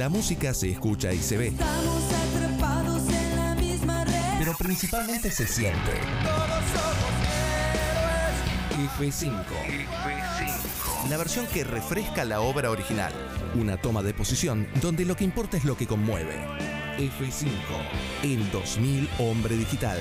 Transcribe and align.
la 0.00 0.08
música 0.08 0.54
se 0.54 0.70
escucha 0.70 1.12
y 1.12 1.18
se 1.18 1.36
ve, 1.36 1.48
Estamos 1.48 2.02
atrapados 2.10 3.02
en 3.06 3.36
la 3.36 3.54
misma 3.54 4.02
red. 4.02 4.38
pero 4.38 4.54
principalmente 4.56 5.30
se 5.30 5.46
siente. 5.46 5.92
F5. 8.98 9.44
La 11.10 11.18
versión 11.18 11.46
que 11.48 11.64
refresca 11.64 12.24
la 12.24 12.40
obra 12.40 12.70
original. 12.70 13.12
Una 13.54 13.76
toma 13.76 14.02
de 14.02 14.14
posición 14.14 14.66
donde 14.80 15.04
lo 15.04 15.16
que 15.16 15.24
importa 15.24 15.58
es 15.58 15.66
lo 15.66 15.76
que 15.76 15.86
conmueve. 15.86 16.34
F5. 16.96 17.50
El 18.22 18.50
2000 18.50 19.06
Hombre 19.18 19.54
Digital. 19.54 19.98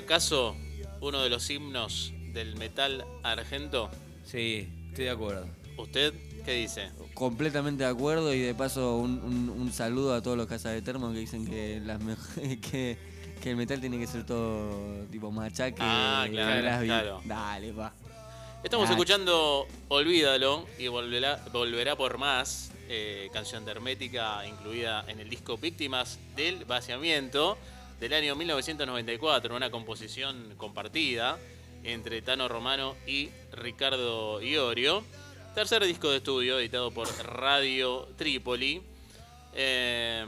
Acaso 0.00 0.56
uno 1.00 1.22
de 1.22 1.30
los 1.30 1.48
himnos 1.50 2.12
del 2.32 2.56
metal 2.56 3.04
argento. 3.22 3.90
Sí, 4.24 4.68
estoy 4.90 5.04
de 5.06 5.10
acuerdo. 5.10 5.46
¿Usted 5.78 6.12
qué 6.44 6.52
dice? 6.52 6.90
Completamente 7.14 7.84
de 7.84 7.90
acuerdo 7.90 8.34
y 8.34 8.38
de 8.40 8.54
paso 8.54 8.96
un, 8.98 9.18
un- 9.22 9.48
un 9.50 9.72
saludo 9.72 10.14
a 10.14 10.22
todos 10.22 10.36
los 10.36 10.46
casas 10.46 10.72
de 10.72 10.82
termo 10.82 11.12
que 11.12 11.18
dicen 11.18 11.46
que 11.46 11.80
las 11.84 12.00
mej- 12.00 12.60
que, 12.70 12.98
que 13.42 13.50
el 13.50 13.56
metal 13.56 13.80
tiene 13.80 13.98
que 13.98 14.06
ser 14.06 14.24
todo 14.26 15.04
tipo 15.10 15.30
machaque. 15.30 15.78
Ah, 15.80 16.26
claro, 16.30 16.84
claro. 16.84 17.20
Dale, 17.24 17.72
pa. 17.72 17.92
Estamos 18.62 18.90
escuchando 18.90 19.66
Olvídalo 19.88 20.66
y 20.78 20.88
volverá, 20.88 21.42
volverá 21.50 21.96
por 21.96 22.18
más, 22.18 22.70
eh, 22.90 23.30
canción 23.32 23.64
de 23.64 23.70
Hermética 23.70 24.46
incluida 24.46 25.02
en 25.08 25.18
el 25.18 25.30
disco 25.30 25.56
Víctimas 25.56 26.18
del 26.36 26.66
Vaciamiento 26.66 27.56
del 28.00 28.14
año 28.14 28.34
1994, 28.34 29.54
una 29.54 29.70
composición 29.70 30.54
compartida 30.56 31.38
entre 31.84 32.22
Tano 32.22 32.48
Romano 32.48 32.96
y 33.06 33.28
Ricardo 33.52 34.40
Iorio. 34.40 35.04
Tercer 35.54 35.84
disco 35.84 36.10
de 36.10 36.16
estudio 36.16 36.58
editado 36.58 36.90
por 36.90 37.08
Radio 37.24 38.08
Trípoli. 38.16 38.82
Eh, 39.52 40.24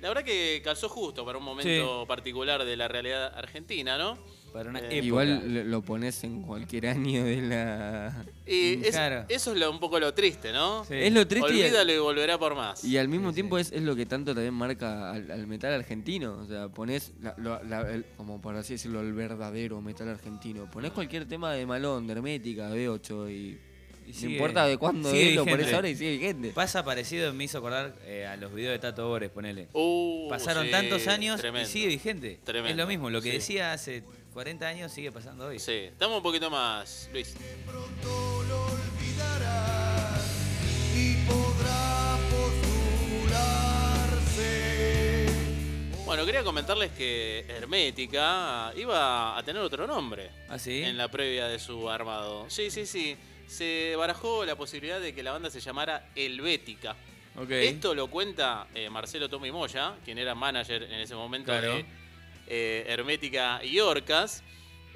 la 0.00 0.08
verdad 0.08 0.24
que 0.24 0.60
calzó 0.62 0.90
justo 0.90 1.24
para 1.24 1.38
un 1.38 1.44
momento 1.44 2.04
particular 2.06 2.64
de 2.64 2.76
la 2.76 2.86
realidad 2.88 3.32
argentina, 3.34 3.96
¿no? 3.96 4.18
Para 4.52 4.70
una 4.70 4.80
Eh, 4.80 4.84
época. 4.86 5.04
Igual 5.06 5.54
lo, 5.54 5.64
lo 5.64 5.82
pones 5.82 6.22
en 6.24 6.42
cualquier 6.42 6.86
año 6.88 7.24
de 7.24 7.42
la. 7.42 8.24
Y 8.46 8.84
es- 8.84 8.90
Claro. 8.90 9.24
eso 9.28 9.52
es 9.52 9.58
lo- 9.58 9.70
un 9.70 9.78
poco 9.80 9.98
lo 10.00 10.12
triste, 10.14 10.52
¿no? 10.52 10.84
Sí. 10.84 10.94
Es 10.94 11.12
lo 11.12 11.26
triste 11.26 11.52
y- 11.54 11.60
Olvídalo 11.62 11.92
y 11.92 11.98
volverá 11.98 12.38
por 12.38 12.54
más. 12.54 12.84
Y 12.84 12.96
al 12.98 13.08
mismo 13.08 13.30
Sí, 13.30 13.36
tiempo 13.36 13.58
Es, 13.58 13.70
es 13.72 13.82
lo 13.82 13.94
que 13.96 14.06
tanto 14.06 14.34
también 14.34 14.54
marca 14.54 15.12
al, 15.12 15.30
al 15.30 15.46
metal 15.46 15.72
argentino. 15.72 16.38
O 16.38 16.46
sea, 16.46 16.68
pones, 16.68 17.12
la- 17.22 17.34
lo- 17.38 17.62
la- 17.64 17.82
el- 17.92 18.04
como 18.16 18.40
por 18.40 18.56
así 18.56 18.74
decirlo, 18.74 19.00
el 19.00 19.12
verdadero 19.12 19.80
metal 19.80 20.08
argentino. 20.08 20.70
Pones 20.70 20.90
cualquier 20.92 21.26
tema 21.26 21.52
de 21.52 21.64
Malón, 21.66 22.06
de 22.06 22.12
Hermética, 22.14 22.70
B8 22.74 23.30
y. 23.30 23.58
Y 24.06 24.24
no 24.24 24.30
importa 24.30 24.66
de 24.66 24.76
cuándo 24.76 25.08
sigue 25.08 25.28
es, 25.28 25.34
lo 25.36 25.42
pones 25.44 25.58
vigente. 25.58 25.76
ahora 25.76 25.88
y 25.88 25.94
sigue 25.94 26.12
vigente. 26.16 26.50
Pasa 26.50 26.84
parecido, 26.84 27.32
me 27.32 27.44
hizo 27.44 27.58
acordar 27.58 27.94
eh, 28.06 28.26
a 28.26 28.36
los 28.36 28.52
videos 28.52 28.72
de 28.72 28.80
Tato 28.80 29.06
Bores, 29.06 29.30
ponele. 29.30 29.68
Uh, 29.72 30.28
Pasaron 30.28 30.64
sí, 30.64 30.70
tantos 30.72 31.06
años 31.06 31.40
tremendo. 31.40 31.68
y 31.68 31.70
sigue 31.72 31.86
vigente. 31.86 32.40
Tremendo, 32.42 32.70
Es 32.70 32.76
lo 32.76 32.86
mismo, 32.88 33.08
lo 33.08 33.22
que 33.22 33.28
sí. 33.30 33.36
decía 33.36 33.72
hace 33.72 34.02
40 34.32 34.66
años 34.66 34.92
sigue 34.92 35.10
pasando 35.12 35.46
hoy. 35.46 35.58
Sí, 35.58 35.72
estamos 35.72 36.18
un 36.18 36.22
poquito 36.22 36.48
más, 36.50 37.08
Luis. 37.12 37.34
pronto 37.66 38.42
lo 38.48 38.66
olvidará 38.66 40.16
y 40.94 41.16
podrá 41.26 42.16
postularse. 44.30 45.26
Bueno, 46.04 46.24
quería 46.24 46.42
comentarles 46.44 46.90
que 46.92 47.44
Hermética 47.48 48.72
iba 48.76 49.36
a 49.36 49.42
tener 49.42 49.62
otro 49.62 49.86
nombre 49.86 50.30
¿Ah, 50.48 50.58
sí? 50.58 50.82
en 50.82 50.96
la 50.96 51.08
previa 51.08 51.46
de 51.48 51.58
su 51.58 51.88
armado. 51.90 52.46
Sí, 52.48 52.70
sí, 52.70 52.86
sí. 52.86 53.16
Se 53.46 53.94
barajó 53.96 54.44
la 54.44 54.54
posibilidad 54.56 55.00
de 55.00 55.12
que 55.12 55.22
la 55.24 55.32
banda 55.32 55.50
se 55.50 55.60
llamara 55.60 56.08
Helvética. 56.14 56.94
Ok. 57.36 57.50
Esto 57.50 57.94
lo 57.94 58.08
cuenta 58.08 58.68
eh, 58.74 58.88
Marcelo 58.90 59.28
Tommy 59.28 59.50
Moya, 59.50 59.94
quien 60.04 60.18
era 60.18 60.34
manager 60.36 60.84
en 60.84 61.00
ese 61.00 61.14
momento 61.16 61.46
Claro. 61.52 61.74
de 61.74 61.84
eh, 62.50 62.84
Hermética 62.88 63.60
y 63.64 63.78
Orcas. 63.80 64.42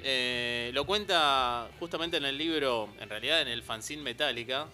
Eh, 0.03 0.69
lo 0.73 0.85
cuenta 0.85 1.69
justamente 1.79 2.17
en 2.17 2.25
el 2.25 2.37
libro, 2.37 2.93
en 2.99 3.09
realidad 3.09 3.41
en 3.41 3.47
el 3.47 3.63
fanzine 3.63 4.03
Metallica. 4.03 4.67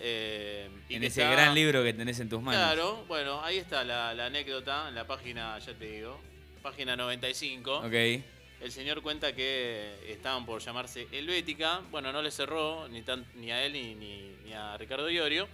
eh, 0.00 0.68
y 0.88 0.94
en 0.94 1.02
ese 1.04 1.22
está- 1.22 1.32
gran 1.32 1.54
libro 1.54 1.82
que 1.82 1.92
tenés 1.92 2.20
en 2.20 2.28
tus 2.28 2.40
manos. 2.42 2.60
Claro, 2.60 3.04
bueno, 3.08 3.42
ahí 3.42 3.56
está 3.58 3.82
la, 3.82 4.14
la 4.14 4.26
anécdota 4.26 4.88
en 4.88 4.94
la 4.94 5.06
página, 5.06 5.58
ya 5.58 5.74
te 5.74 5.90
digo, 5.90 6.20
página 6.62 6.94
95. 6.94 7.78
Ok. 7.78 7.92
El 8.60 8.70
señor 8.72 9.02
cuenta 9.02 9.32
que 9.34 9.96
estaban 10.08 10.44
por 10.46 10.60
llamarse 10.60 11.06
Helvética. 11.12 11.80
Bueno, 11.90 12.12
no 12.12 12.22
le 12.22 12.30
cerró 12.30 12.88
ni, 12.88 13.02
tan- 13.02 13.26
ni 13.36 13.50
a 13.50 13.64
él 13.64 13.72
ni, 13.72 13.94
ni- 13.94 14.36
ni 14.44 14.52
a 14.52 14.76
Ricardo 14.76 15.08
Iorio. 15.10 15.48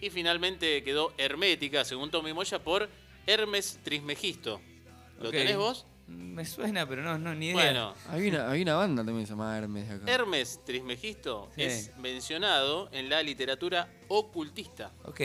Y 0.00 0.10
finalmente 0.10 0.82
quedó 0.84 1.12
Hermética, 1.18 1.84
según 1.84 2.10
Tommy 2.10 2.32
Moya, 2.32 2.58
por 2.58 2.88
Hermes 3.26 3.78
Trismegisto. 3.84 4.60
¿Lo 5.20 5.30
tenés 5.30 5.56
vos? 5.56 5.86
Me 6.08 6.44
suena, 6.46 6.88
pero 6.88 7.02
no, 7.02 7.18
no, 7.18 7.34
ni 7.34 7.46
idea. 7.46 7.54
Bueno, 7.54 7.94
Hay 8.08 8.28
una, 8.28 8.50
hay 8.50 8.62
una 8.62 8.74
banda 8.76 9.04
también 9.04 9.20
que 9.24 9.26
se 9.26 9.32
llama 9.32 9.56
Hermes 9.58 9.88
de 9.88 9.94
acá. 9.96 10.10
Hermes 10.10 10.60
Trismegisto 10.64 11.50
Sí. 11.54 11.62
es 11.64 11.96
mencionado 11.98 12.88
en 12.92 13.08
la 13.10 13.22
literatura 13.22 13.88
ocultista 14.08 14.90
Ok, 15.04 15.20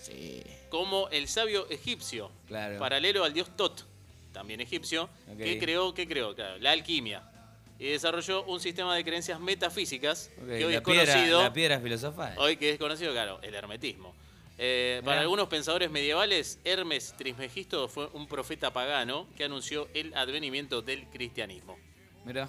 Sí. 0.00 0.42
como 0.70 1.08
el 1.10 1.28
sabio 1.28 1.68
egipcio, 1.68 2.30
claro. 2.48 2.78
paralelo 2.78 3.24
al 3.24 3.34
dios 3.34 3.54
Tot, 3.56 3.84
también 4.32 4.60
egipcio, 4.62 5.04
Ok. 5.30 5.36
que 5.38 5.58
creó, 5.58 5.92
¿qué 5.92 6.08
creó? 6.08 6.34
Claro, 6.34 6.58
la 6.58 6.70
alquimia. 6.72 7.22
Y 7.78 7.88
desarrolló 7.88 8.44
un 8.44 8.60
sistema 8.60 8.94
de 8.96 9.04
creencias 9.04 9.38
metafísicas 9.40 10.30
Ok, 10.40 10.46
que 10.46 10.64
hoy 10.64 10.72
la, 10.72 10.78
es 10.78 10.82
piedra, 10.84 11.12
conocido. 11.12 11.42
la 11.42 11.52
piedra 11.52 11.80
filosofal. 11.80 12.34
Hoy 12.38 12.56
que 12.56 12.70
es 12.70 12.78
conocido, 12.78 13.12
claro, 13.12 13.38
el 13.42 13.54
hermetismo. 13.54 14.14
Eh, 14.64 15.00
para 15.04 15.16
Mirá. 15.16 15.22
algunos 15.22 15.48
pensadores 15.48 15.90
medievales, 15.90 16.60
Hermes 16.64 17.14
Trismegisto 17.18 17.88
fue 17.88 18.08
un 18.12 18.28
profeta 18.28 18.72
pagano 18.72 19.26
que 19.36 19.42
anunció 19.42 19.88
el 19.92 20.14
advenimiento 20.14 20.82
del 20.82 21.08
cristianismo. 21.08 21.76
Mirá. 22.24 22.48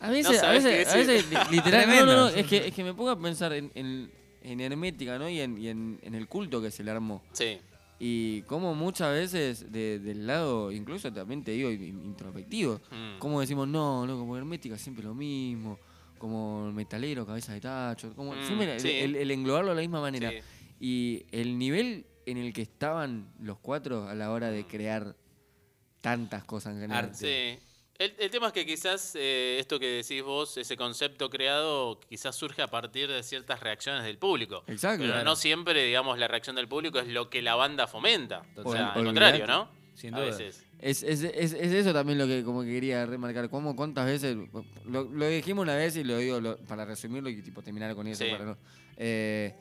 A 0.00 0.10
veces, 0.10 0.40
No 0.40 0.48
a 0.48 0.52
veces, 0.52 0.88
a 0.88 0.96
veces 0.96 1.28
li- 1.28 1.36
literal, 1.56 1.88
no, 1.88 2.06
no, 2.06 2.16
no, 2.16 2.28
es 2.28 2.46
que, 2.46 2.68
es 2.68 2.72
que 2.74 2.84
me 2.84 2.94
pongo 2.94 3.10
a 3.10 3.18
pensar 3.20 3.52
en, 3.52 3.70
en, 3.74 4.10
en 4.42 4.60
Hermética, 4.60 5.18
¿no? 5.18 5.28
Y, 5.28 5.40
en, 5.40 5.58
y 5.60 5.68
en, 5.68 5.98
en 6.02 6.14
el 6.14 6.26
culto 6.28 6.62
que 6.62 6.70
se 6.70 6.84
le 6.84 6.90
armó. 6.92 7.22
Sí, 7.32 7.58
Y 7.98 8.42
como 8.42 8.74
muchas 8.74 9.12
veces 9.12 9.72
de- 9.72 9.98
del 9.98 10.26
lado, 10.26 10.70
incluso 10.70 11.12
también 11.12 11.42
te 11.42 11.50
digo, 11.50 11.70
in- 11.70 12.00
introspectivo, 12.06 12.80
Mm. 12.90 13.18
como 13.18 13.40
decimos, 13.40 13.66
no, 13.66 14.06
no, 14.06 14.16
como 14.16 14.36
Hermética 14.36 14.78
siempre 14.78 15.04
lo 15.04 15.14
mismo, 15.14 15.78
como 16.18 16.70
metalero, 16.72 17.24
cabeza 17.26 17.52
de 17.54 17.60
tacho, 17.60 18.14
como 18.14 18.34
Mm, 18.34 18.42
siempre 18.44 18.74
el- 18.74 18.80
sí. 18.80 18.90
el, 18.90 19.16
el 19.16 19.30
englobarlo 19.30 19.70
de 19.70 19.74
la 19.76 19.80
misma 19.80 20.00
manera. 20.00 20.30
sí. 20.30 20.38
Y 20.80 21.26
el 21.32 21.58
nivel 21.58 22.06
en 22.26 22.36
el 22.38 22.52
que 22.52 22.62
estaban 22.62 23.32
los 23.40 23.58
cuatro 23.58 24.08
a 24.08 24.14
la 24.14 24.30
hora 24.30 24.50
de 24.50 24.66
crear 24.66 25.16
tantas 26.00 26.44
cosas 26.44 26.74
en 26.74 26.82
general. 26.82 27.10
Sí. 27.14 27.58
El, 27.98 28.14
el 28.16 28.30
tema 28.30 28.46
es 28.48 28.52
que 28.52 28.64
quizás 28.64 29.16
eh, 29.16 29.56
esto 29.58 29.80
que 29.80 29.86
decís 29.88 30.22
vos, 30.22 30.56
ese 30.56 30.76
concepto 30.76 31.28
creado, 31.28 31.98
quizás 32.08 32.36
surge 32.36 32.62
a 32.62 32.68
partir 32.68 33.08
de 33.08 33.24
ciertas 33.24 33.58
reacciones 33.58 34.04
del 34.04 34.18
público. 34.18 34.62
Exacto. 34.68 34.98
Pero 35.00 35.14
Claro. 35.14 35.24
no 35.24 35.34
siempre, 35.34 35.84
digamos, 35.84 36.16
la 36.16 36.28
reacción 36.28 36.54
del 36.54 36.68
público 36.68 37.00
es 37.00 37.08
lo 37.08 37.28
que 37.28 37.42
la 37.42 37.56
banda 37.56 37.88
fomenta. 37.88 38.44
O 38.62 38.70
sea, 38.72 38.90
al 38.92 39.04
contrario, 39.04 39.48
¿no? 39.48 39.68
Sin 39.98 40.14
a 40.14 40.20
veces. 40.20 40.64
Es, 40.80 41.02
es, 41.02 41.22
es, 41.22 41.52
es 41.52 41.72
eso 41.72 41.92
también 41.92 42.18
lo 42.18 42.26
que 42.26 42.44
como 42.44 42.62
que 42.62 42.68
quería 42.68 43.04
remarcar. 43.04 43.50
¿Cómo, 43.50 43.74
¿Cuántas 43.74 44.06
veces? 44.06 44.36
Lo, 44.86 45.02
lo 45.04 45.26
dijimos 45.28 45.64
una 45.64 45.74
vez 45.74 45.96
y 45.96 46.04
lo 46.04 46.16
digo 46.18 46.40
lo- 46.40 46.56
para 46.58 46.84
resumirlo 46.84 47.28
y 47.28 47.42
tipo 47.42 47.62
terminar 47.62 47.94
con 47.96 48.06
eso. 48.06 48.24
Sí. 48.24 48.30
Para 48.30 48.44
no, 48.44 48.56
eh, 48.96 49.54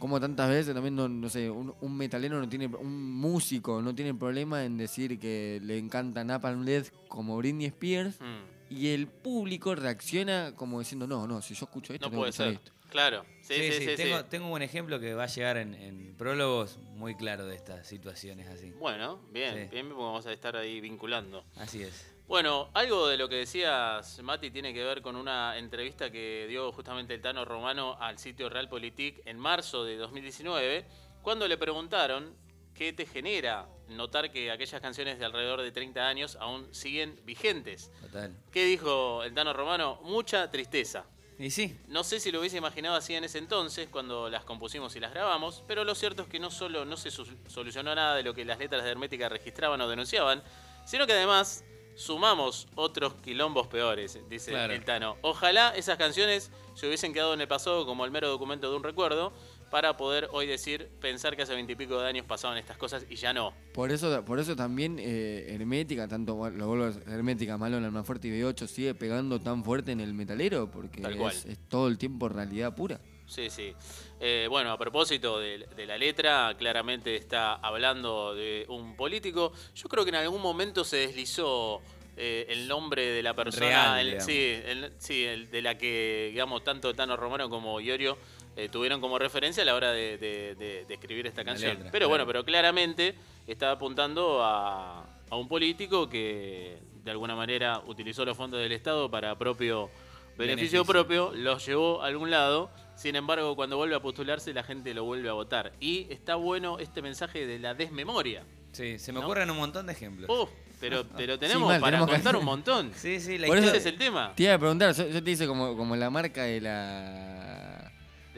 como 0.00 0.20
tantas 0.20 0.48
veces 0.48 0.74
también, 0.74 0.94
no, 0.96 1.08
no 1.08 1.28
sé, 1.28 1.48
un, 1.50 1.74
un 1.80 1.96
metalero 1.96 2.38
no 2.40 2.48
tiene, 2.48 2.66
un 2.66 3.12
músico 3.14 3.80
no 3.82 3.94
tiene 3.94 4.14
problema 4.14 4.64
en 4.64 4.76
decir 4.76 5.18
que 5.18 5.60
le 5.62 5.78
encanta 5.78 6.22
Napalm 6.24 6.64
Death 6.64 6.88
como 7.08 7.36
Britney 7.36 7.66
Spears 7.66 8.20
Mm, 8.20 8.74
y 8.74 8.88
el 8.88 9.06
público 9.06 9.74
reacciona 9.74 10.52
como 10.54 10.78
diciendo, 10.80 11.06
no, 11.06 11.26
no, 11.26 11.40
si 11.40 11.54
yo 11.54 11.64
escucho 11.64 11.92
esto, 11.94 12.10
no 12.10 12.16
puede 12.16 12.32
ser. 12.32 12.48
esto. 12.54 12.72
Claro. 12.88 13.24
Sí, 13.42 13.54
sí, 13.54 13.72
sí. 13.72 13.86
sí. 13.86 13.96
tengo, 13.96 14.24
tengo 14.24 14.48
un 14.48 14.62
ejemplo 14.62 14.98
que 14.98 15.14
va 15.14 15.24
a 15.24 15.26
llegar 15.26 15.56
en, 15.56 15.74
en 15.74 16.14
prólogos 16.16 16.78
muy 16.94 17.14
claro 17.14 17.46
de 17.46 17.54
estas 17.54 17.86
situaciones 17.86 18.48
así. 18.48 18.70
Bueno, 18.72 19.20
bien, 19.30 19.68
bien, 19.70 19.88
porque 19.88 20.02
vamos 20.02 20.26
a 20.26 20.32
estar 20.32 20.56
ahí 20.56 20.80
vinculando. 20.80 21.44
Así 21.56 21.82
es. 21.82 22.14
Bueno, 22.28 22.68
algo 22.74 23.08
de 23.08 23.16
lo 23.16 23.26
que 23.26 23.36
decías, 23.36 24.20
Mati, 24.22 24.50
tiene 24.50 24.74
que 24.74 24.84
ver 24.84 25.00
con 25.00 25.16
una 25.16 25.56
entrevista 25.56 26.10
que 26.10 26.46
dio 26.46 26.70
justamente 26.72 27.14
el 27.14 27.22
Tano 27.22 27.46
Romano 27.46 27.96
al 27.98 28.18
sitio 28.18 28.50
Realpolitik 28.50 29.22
en 29.24 29.38
marzo 29.38 29.82
de 29.82 29.96
2019, 29.96 30.84
cuando 31.22 31.48
le 31.48 31.56
preguntaron 31.56 32.34
qué 32.74 32.92
te 32.92 33.06
genera 33.06 33.66
notar 33.88 34.30
que 34.30 34.50
aquellas 34.50 34.80
canciones 34.82 35.18
de 35.18 35.24
alrededor 35.24 35.62
de 35.62 35.72
30 35.72 36.06
años 36.06 36.36
aún 36.38 36.68
siguen 36.74 37.18
vigentes. 37.24 37.90
Total. 38.02 38.36
¿Qué 38.52 38.66
dijo 38.66 39.24
el 39.24 39.32
Tano 39.32 39.54
Romano? 39.54 39.98
Mucha 40.02 40.50
tristeza. 40.50 41.06
Y 41.38 41.50
sí, 41.50 41.76
No 41.86 42.02
sé 42.02 42.18
si 42.18 42.32
lo 42.32 42.40
hubiese 42.40 42.56
imaginado 42.56 42.96
así 42.96 43.14
en 43.14 43.22
ese 43.24 43.38
entonces, 43.38 43.88
cuando 43.90 44.28
las 44.28 44.44
compusimos 44.44 44.96
y 44.96 45.00
las 45.00 45.12
grabamos, 45.12 45.62
pero 45.68 45.84
lo 45.84 45.94
cierto 45.94 46.22
es 46.22 46.28
que 46.28 46.40
no 46.40 46.50
solo 46.50 46.84
no 46.84 46.96
se 46.96 47.10
solucionó 47.10 47.94
nada 47.94 48.16
de 48.16 48.24
lo 48.24 48.34
que 48.34 48.44
las 48.44 48.58
letras 48.58 48.82
de 48.82 48.90
Hermética 48.90 49.28
registraban 49.28 49.80
o 49.80 49.88
denunciaban, 49.88 50.42
sino 50.84 51.06
que 51.06 51.12
además 51.12 51.64
sumamos 51.94 52.66
otros 52.74 53.14
quilombos 53.14 53.66
peores, 53.66 54.18
dice 54.28 54.50
Claro. 54.52 54.72
el 54.72 54.84
Tano. 54.84 55.16
Ojalá 55.22 55.74
esas 55.76 55.96
canciones 55.96 56.50
se 56.74 56.86
hubiesen 56.86 57.12
quedado 57.12 57.34
en 57.34 57.40
el 57.40 57.48
pasado 57.48 57.86
como 57.86 58.04
el 58.04 58.10
mero 58.10 58.28
documento 58.28 58.70
de 58.70 58.76
un 58.76 58.82
recuerdo, 58.84 59.32
para 59.70 59.96
poder 59.96 60.28
hoy 60.32 60.46
decir, 60.46 60.88
pensar 61.00 61.36
que 61.36 61.42
hace 61.42 61.54
veintipico 61.54 62.00
de 62.00 62.08
años 62.08 62.24
pasaban 62.26 62.56
estas 62.58 62.76
cosas 62.76 63.04
y 63.08 63.16
ya 63.16 63.32
no. 63.32 63.52
Por 63.72 63.92
eso, 63.92 64.24
por 64.24 64.38
eso 64.38 64.56
también 64.56 64.96
eh, 64.98 65.46
Hermética, 65.54 66.08
tanto 66.08 66.32
lo 66.50 66.66
vuelvo 66.66 66.84
a 66.84 66.86
decir, 66.88 67.02
Hermética, 67.08 67.58
Malón, 67.58 67.84
Almafuerte 67.84 68.28
y 68.28 68.30
B8 68.40 68.66
sigue 68.66 68.94
pegando 68.94 69.40
tan 69.40 69.64
fuerte 69.64 69.92
en 69.92 70.00
el 70.00 70.14
metalero 70.14 70.70
porque 70.70 71.02
Tal 71.02 71.16
cual. 71.16 71.32
es, 71.34 71.44
es 71.44 71.58
todo 71.68 71.88
el 71.88 71.98
tiempo 71.98 72.28
realidad 72.28 72.74
pura. 72.74 73.00
Sí, 73.26 73.50
sí. 73.50 73.74
Eh, 74.20 74.46
bueno, 74.48 74.72
a 74.72 74.78
propósito 74.78 75.38
de, 75.38 75.58
de 75.76 75.86
la 75.86 75.98
letra, 75.98 76.54
claramente 76.58 77.14
está 77.14 77.54
hablando 77.56 78.34
de 78.34 78.64
un 78.70 78.96
político. 78.96 79.52
Yo 79.74 79.88
creo 79.88 80.02
que 80.04 80.08
en 80.08 80.14
algún 80.16 80.40
momento 80.40 80.82
se 80.82 80.96
deslizó 80.96 81.82
eh, 82.16 82.46
el 82.48 82.66
nombre 82.66 83.04
de 83.06 83.22
la 83.22 83.34
persona, 83.34 83.66
Real, 83.66 83.98
el- 84.00 84.06
digamos. 84.06 84.24
sí, 84.26 84.38
el- 84.64 84.92
sí, 84.98 85.24
el 85.24 85.50
de 85.50 85.60
la 85.62 85.76
que, 85.76 86.28
digamos, 86.32 86.64
tanto 86.64 86.94
Tano 86.94 87.16
Romano 87.18 87.50
como 87.50 87.78
Iorio 87.82 88.16
eh, 88.56 88.68
tuvieron 88.68 89.00
como 89.00 89.18
referencia 89.18 89.62
a 89.62 89.66
la 89.66 89.74
hora 89.74 89.92
de, 89.92 90.18
de- 90.18 90.54
de- 90.56 90.84
de 90.86 90.94
escribir 90.94 91.26
esta 91.26 91.44
canción. 91.44 91.74
letra, 91.76 91.90
pero 91.90 92.08
bueno, 92.08 92.26
pero 92.26 92.44
claramente 92.44 93.14
está 93.46 93.70
apuntando 93.72 94.42
a, 94.44 95.04
a 95.30 95.36
un 95.36 95.48
político 95.48 96.08
que 96.08 96.78
de 97.04 97.10
alguna 97.10 97.34
manera 97.36 97.82
utilizó 97.86 98.24
los 98.24 98.36
fondos 98.36 98.60
del 98.60 98.72
Estado 98.72 99.10
para 99.10 99.36
propio 99.38 99.90
beneficio 100.36 100.82
Beneficio. 100.82 100.84
propio, 100.84 101.32
los 101.34 101.64
llevó 101.66 102.02
a 102.02 102.06
algún 102.06 102.30
lado. 102.30 102.70
Sin 102.94 103.14
embargo, 103.16 103.54
cuando 103.56 103.76
vuelve 103.76 103.94
a 103.94 104.00
postularse, 104.00 104.52
la 104.52 104.62
gente 104.64 104.92
lo 104.94 105.04
vuelve 105.04 105.28
a 105.28 105.32
votar. 105.32 105.72
Y 105.80 106.06
está 106.12 106.34
bueno 106.34 106.78
este 106.80 107.00
mensaje 107.02 107.46
de 107.46 107.58
la 107.60 107.74
desmemoria. 107.74 108.44
sí, 108.72 108.98
se 108.98 109.12
me 109.12 109.20
¿No? 109.20 109.26
ocurren 109.26 109.50
un 109.50 109.56
montón 109.56 109.86
de 109.86 109.92
ejemplos. 109.92 110.28
Uf, 110.28 110.50
pero, 110.80 111.04
pero 111.16 111.38
tenemos 111.38 111.68
mal, 111.68 111.80
para 111.80 111.92
tenemos 111.96 112.08
que- 112.10 112.14
contar 112.16 112.36
un 112.36 112.44
montón. 112.44 112.92
Sí, 112.96 113.20
sí, 113.20 113.38
la 113.38 113.46
Por 113.46 113.58
eso-. 113.58 113.68
Ese 113.68 113.76
es 113.78 113.86
el 113.86 113.98
tema 113.98 114.32
Te 114.36 114.42
iba 114.44 114.54
a 114.54 114.58
preguntar, 114.58 114.92
yo, 114.94 115.06
yo 115.08 115.22
te 115.22 115.30
hice 115.30 115.46
como, 115.46 115.76
como 115.76 115.94
la 115.96 116.10
marca 116.10 116.42
de 116.42 116.60
la 116.60 117.37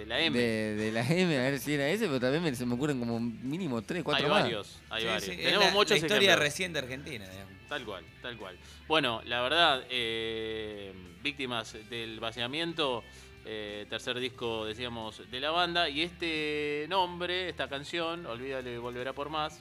de 0.01 0.07
la 0.07 0.21
M. 0.21 0.39
de, 0.39 0.75
de 0.77 0.93
la 0.93 1.01
M, 1.09 1.39
a 1.39 1.43
ver 1.43 1.59
si 1.59 1.75
era 1.75 1.89
ese, 1.89 2.07
pero 2.07 2.21
también 2.21 2.43
me- 2.43 2.55
se 2.55 2.65
me 2.67 2.75
ocurren 2.75 2.99
como 2.99 3.19
mínimo 3.21 3.83
3, 3.83 4.03
4 4.03 4.25
hay 4.25 4.31
más. 4.31 4.43
varios, 4.43 4.79
hay 4.91 5.01
Sí, 5.03 5.07
varios. 5.07 5.25
sí, 5.25 5.31
es 5.33 5.37
Tenemos 5.45 5.67
la, 5.67 5.73
muchos 5.73 5.91
la 5.91 5.97
historia 5.97 6.17
ejemplos. 6.31 6.39
reciente 6.39 6.79
argentina, 6.79 7.29
digamos. 7.29 7.55
Tal 7.69 7.85
cual, 7.85 8.05
tal 8.23 8.37
cual. 8.37 8.59
Bueno, 8.89 9.21
la 9.27 9.43
verdad, 9.43 9.85
eh, 9.91 10.93
víctimas 11.23 11.77
del 11.89 12.19
vaciamiento, 12.19 13.05
eh, 13.45 13.87
tercer 13.89 14.19
disco, 14.19 14.65
decíamos, 14.67 15.31
de 15.31 15.41
la 15.41 15.51
banda, 15.51 15.89
y 15.89 16.03
este 16.03 16.87
nombre, 16.89 17.49
esta 17.49 17.69
canción, 17.69 18.27
Olvídale, 18.27 18.79
volverá 18.79 19.13
por 19.13 19.29
más. 19.31 19.61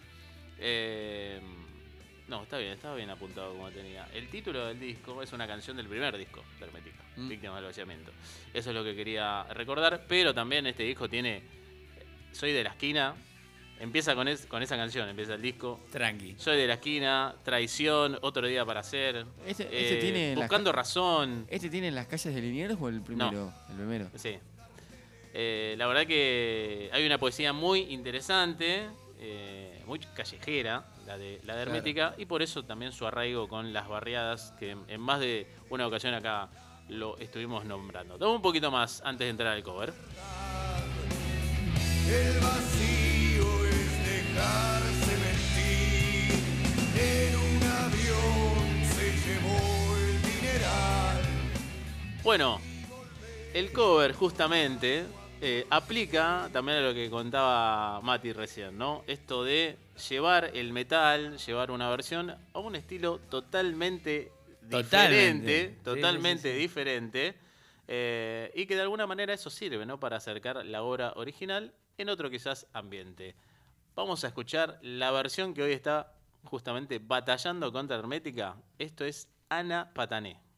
eh, 0.57 1.39
no, 2.29 2.43
está 2.43 2.57
bien, 2.57 2.71
estaba 2.73 2.95
bien 2.95 3.09
apuntado 3.09 3.51
como 3.53 3.69
tenía. 3.71 4.07
El 4.13 4.29
título 4.29 4.67
del 4.67 4.79
disco 4.79 5.21
es 5.21 5.33
una 5.33 5.47
canción 5.47 5.75
del 5.77 5.87
primer 5.87 6.17
disco 6.17 6.43
de 6.59 6.65
Hermética, 6.65 7.03
Mm. 7.17 7.27
Víctimas 7.27 7.55
del 7.57 7.65
vaciamiento. 7.65 8.11
Eso 8.53 8.69
es 8.69 8.75
lo 8.75 8.83
que 8.83 8.95
quería 8.95 9.43
recordar, 9.51 10.05
pero 10.07 10.33
también 10.33 10.65
este 10.67 10.83
disco 10.83 11.09
tiene 11.09 11.41
Soy 12.31 12.51
de 12.53 12.63
la 12.63 12.69
esquina. 12.69 13.15
Empieza 13.79 14.13
con, 14.13 14.27
es- 14.27 14.45
con 14.45 14.61
esa 14.61 14.75
canción, 14.77 15.07
empieza 15.09 15.33
el 15.35 15.41
disco. 15.41 15.79
Tranqui. 15.91 16.35
Soy 16.37 16.57
de 16.57 16.67
la 16.67 16.73
esquina, 16.75 17.33
traición, 17.43 18.17
otro 18.21 18.45
día 18.45 18.63
para 18.65 18.81
hacer. 18.81 19.25
Este- 19.47 19.63
este 19.63 19.97
eh, 19.97 20.01
tiene 20.01 20.35
buscando 20.35 20.71
razón. 20.71 21.47
¿Este 21.49 21.69
tiene 21.69 21.87
en 21.87 21.95
las 21.95 22.05
calles 22.07 22.35
de 22.35 22.41
Liniers 22.41 22.75
o 22.79 22.87
el 22.89 23.01
primero? 23.01 23.51
El 23.69 23.75
primero. 23.75 24.09
Sí. 24.15 24.37
Eh, 25.33 25.75
la 25.77 25.87
verdad 25.87 26.05
que 26.07 26.89
hay 26.91 27.05
una 27.05 27.17
poesía 27.17 27.53
muy 27.53 27.79
interesante, 27.91 28.87
eh, 29.19 29.81
muy 29.85 29.99
callejera, 29.99 30.85
la 31.09 31.17
de, 31.17 31.41
la 31.43 31.55
de 31.55 31.63
Claro. 31.63 31.71
Hermética, 31.71 32.13
y 32.19 32.25
por 32.25 32.43
eso 32.43 32.63
también 32.63 32.91
su 32.91 33.07
arraigo 33.07 33.47
con 33.47 33.73
las 33.73 33.87
barriadas, 33.87 34.53
que 34.59 34.71
en, 34.71 34.83
en 34.87 35.01
más 35.01 35.19
de 35.19 35.47
una 35.71 35.87
ocasión 35.87 36.13
acá 36.13 36.49
lo 36.87 37.17
estuvimos 37.17 37.65
nombrando. 37.65 38.19
Dame 38.19 38.33
un 38.33 38.41
poquito 38.43 38.69
más 38.69 39.01
antes 39.03 39.25
de 39.25 39.29
entrar 39.31 39.53
al 39.53 39.63
cover. 39.63 39.91
El 42.07 42.39
vacío 42.39 43.65
es 43.65 44.05
dejarse 44.05 45.17
mentir. 45.25 46.33
En 46.95 47.35
un 47.35 47.63
avión 47.63 48.85
se 48.85 49.11
llevó 49.27 49.97
el 49.97 50.21
dineral. 50.21 51.21
Bueno, 52.23 52.61
el 53.55 53.71
cover 53.71 54.13
justamente 54.13 55.05
eh, 55.41 55.65
aplica 55.69 56.49
también 56.51 56.79
a 56.79 56.81
lo 56.81 56.93
que 56.93 57.09
contaba 57.09 58.01
Mati 58.01 58.33
recién, 58.33 58.77
¿no? 58.77 59.03
Esto 59.07 59.43
de 59.43 59.77
llevar 60.09 60.51
el 60.53 60.73
metal, 60.73 61.37
llevar 61.37 61.71
una 61.71 61.89
versión 61.89 62.35
a 62.53 62.59
un 62.59 62.75
estilo 62.75 63.19
totalmente 63.29 64.31
Totalmente. 64.69 64.87
diferente, 64.87 65.69
sí, 65.69 65.83
totalmente 65.83 66.49
sí, 66.49 66.55
sí. 66.55 66.61
diferente, 66.61 67.35
eh, 67.87 68.51
y 68.53 68.65
que 68.65 68.75
de 68.75 68.81
alguna 68.81 69.07
manera 69.07 69.33
eso 69.33 69.49
sirve, 69.49 69.85
¿no? 69.85 69.99
Para 69.99 70.17
acercar 70.17 70.65
la 70.65 70.83
obra 70.83 71.13
original 71.15 71.73
en 71.97 72.09
otro 72.09 72.29
quizás 72.29 72.67
ambiente. 72.73 73.35
Vamos 73.95 74.23
a 74.23 74.27
escuchar 74.27 74.77
la 74.81 75.11
versión 75.11 75.53
que 75.53 75.63
hoy 75.63 75.71
está 75.71 76.13
justamente 76.43 76.99
batallando 76.99 77.71
contra 77.71 77.97
Hermética. 77.97 78.55
Esto 78.77 79.05
es 79.05 79.27
Ana 79.49 79.91
Patané. 79.93 80.48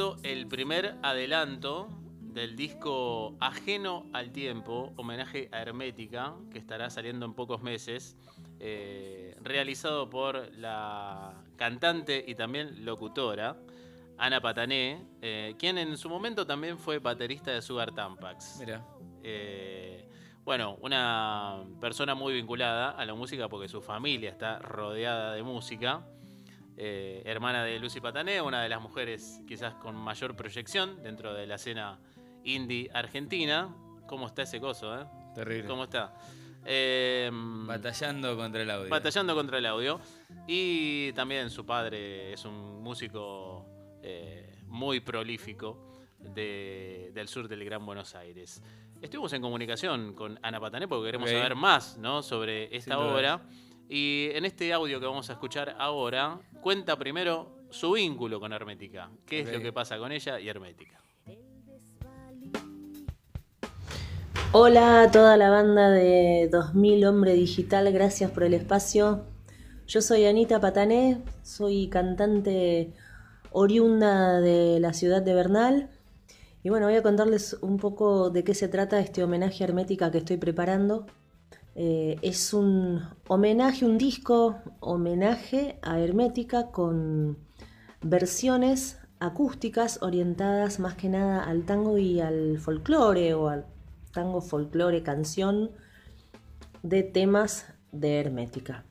Escuchando 0.00 0.16
el 0.22 0.46
primer 0.46 0.96
adelanto 1.02 1.88
del 2.20 2.56
disco 2.56 3.36
Ajeno 3.38 4.06
al 4.14 4.32
Tiempo, 4.32 4.94
homenaje 4.96 5.50
a 5.52 5.60
Hermética, 5.60 6.36
que 6.50 6.58
estará 6.58 6.88
saliendo 6.88 7.26
en 7.26 7.34
pocos 7.34 7.60
meses, 7.60 8.16
eh, 8.60 9.36
realizado 9.42 10.08
por 10.08 10.50
la 10.56 11.44
cantante 11.56 12.24
y 12.26 12.34
también 12.34 12.86
locutora 12.86 13.58
Ana 14.16 14.40
Patané, 14.40 15.04
eh, 15.20 15.54
quien 15.58 15.76
en 15.76 15.98
su 15.98 16.08
momento 16.08 16.46
también 16.46 16.78
fue 16.78 16.98
baterista 16.98 17.50
de 17.50 17.60
Sugar 17.60 17.94
Tampax. 17.94 18.56
Mira. 18.60 18.82
Eh, 19.22 20.08
bueno, 20.44 20.78
una 20.80 21.62
persona 21.78 22.14
muy 22.14 22.32
vinculada 22.32 22.92
a 22.92 23.04
la 23.04 23.12
música 23.12 23.50
porque 23.50 23.68
su 23.68 23.82
familia 23.82 24.30
está 24.30 24.60
rodeada 24.60 25.34
de 25.34 25.42
música. 25.42 26.06
Eh, 26.76 27.22
hermana 27.26 27.62
de 27.64 27.78
Lucy 27.78 28.00
Patané, 28.00 28.40
una 28.40 28.62
de 28.62 28.68
las 28.68 28.80
mujeres 28.80 29.40
quizás 29.46 29.74
con 29.74 29.94
mayor 29.96 30.34
proyección 30.34 31.02
dentro 31.02 31.34
de 31.34 31.46
la 31.46 31.56
escena 31.56 31.98
indie 32.44 32.90
argentina. 32.94 33.74
¿Cómo 34.06 34.26
está 34.26 34.42
ese 34.42 34.60
coso, 34.60 34.98
eh? 35.00 35.04
Terrible. 35.34 35.68
¿Cómo 35.68 35.84
está? 35.84 36.14
Eh, 36.64 37.30
Batallando 37.32 38.36
contra 38.36 38.62
el 38.62 38.70
audio. 38.70 38.88
Batallando 38.88 39.34
contra 39.34 39.58
el 39.58 39.66
audio. 39.66 40.00
Y 40.46 41.12
también 41.12 41.50
su 41.50 41.64
padre 41.66 42.32
es 42.32 42.44
un 42.44 42.82
músico 42.82 43.66
eh, 44.02 44.58
muy 44.66 45.00
prolífico 45.00 46.00
de- 46.18 47.10
del 47.14 47.28
sur 47.28 47.46
del 47.48 47.64
Gran 47.64 47.84
Buenos 47.84 48.14
Aires. 48.14 48.62
Estuvimos 49.00 49.32
en 49.32 49.40
comunicación 49.42 50.14
con 50.14 50.38
Ana 50.42 50.60
Patané 50.60 50.86
porque 50.88 51.06
queremos 51.06 51.30
saber 51.30 51.54
más 51.54 51.96
¿no? 51.98 52.22
sobre 52.22 52.64
esta 52.76 52.94
Sin 52.96 53.02
dudas. 53.02 53.14
obra. 53.14 53.40
Y 53.92 54.28
en 54.34 54.44
este 54.44 54.72
audio 54.72 55.00
que 55.00 55.06
vamos 55.06 55.30
a 55.30 55.32
escuchar 55.32 55.74
ahora, 55.76 56.38
cuenta 56.60 56.96
primero 56.96 57.48
su 57.70 57.90
vínculo 57.90 58.38
con 58.38 58.52
Hermética. 58.52 59.10
¿Qué 59.26 59.40
es 59.40 59.52
lo 59.52 59.60
que 59.60 59.72
pasa 59.72 59.98
con 59.98 60.12
ella 60.12 60.38
y 60.38 60.48
Hermética? 60.48 61.02
Hola 64.52 65.02
a 65.02 65.10
toda 65.10 65.36
la 65.36 65.50
banda 65.50 65.90
de 65.90 66.48
2000 66.52 67.04
Hombre 67.04 67.34
Digital, 67.34 67.90
gracias 67.92 68.30
por 68.30 68.44
el 68.44 68.54
espacio. 68.54 69.24
Yo 69.88 70.02
soy 70.02 70.24
Anita 70.24 70.60
Patané, 70.60 71.20
soy 71.42 71.88
cantante 71.88 72.92
oriunda 73.50 74.40
de 74.40 74.78
la 74.78 74.92
ciudad 74.92 75.20
de 75.20 75.34
Bernal. 75.34 75.90
Y 76.62 76.68
bueno, 76.68 76.86
voy 76.86 76.94
a 76.94 77.02
contarles 77.02 77.54
un 77.60 77.78
poco 77.78 78.30
de 78.30 78.44
qué 78.44 78.54
se 78.54 78.68
trata 78.68 79.00
este 79.00 79.24
homenaje 79.24 79.64
a 79.64 79.66
Hermética 79.66 80.12
que 80.12 80.18
estoy 80.18 80.36
preparando. 80.36 81.06
Eh, 81.82 82.18
es 82.20 82.52
un 82.52 83.00
homenaje, 83.26 83.86
un 83.86 83.96
disco 83.96 84.58
homenaje 84.80 85.78
a 85.80 85.98
Hermética 85.98 86.70
con 86.72 87.38
versiones 88.02 88.98
acústicas 89.18 90.02
orientadas 90.02 90.78
más 90.78 90.94
que 90.94 91.08
nada 91.08 91.42
al 91.42 91.64
tango 91.64 91.96
y 91.96 92.20
al 92.20 92.58
folclore 92.58 93.32
o 93.32 93.48
al 93.48 93.64
tango 94.12 94.42
folclore 94.42 95.02
canción 95.02 95.70
de 96.82 97.02
temas 97.02 97.64
de 97.92 98.20
Hermética. 98.20 98.84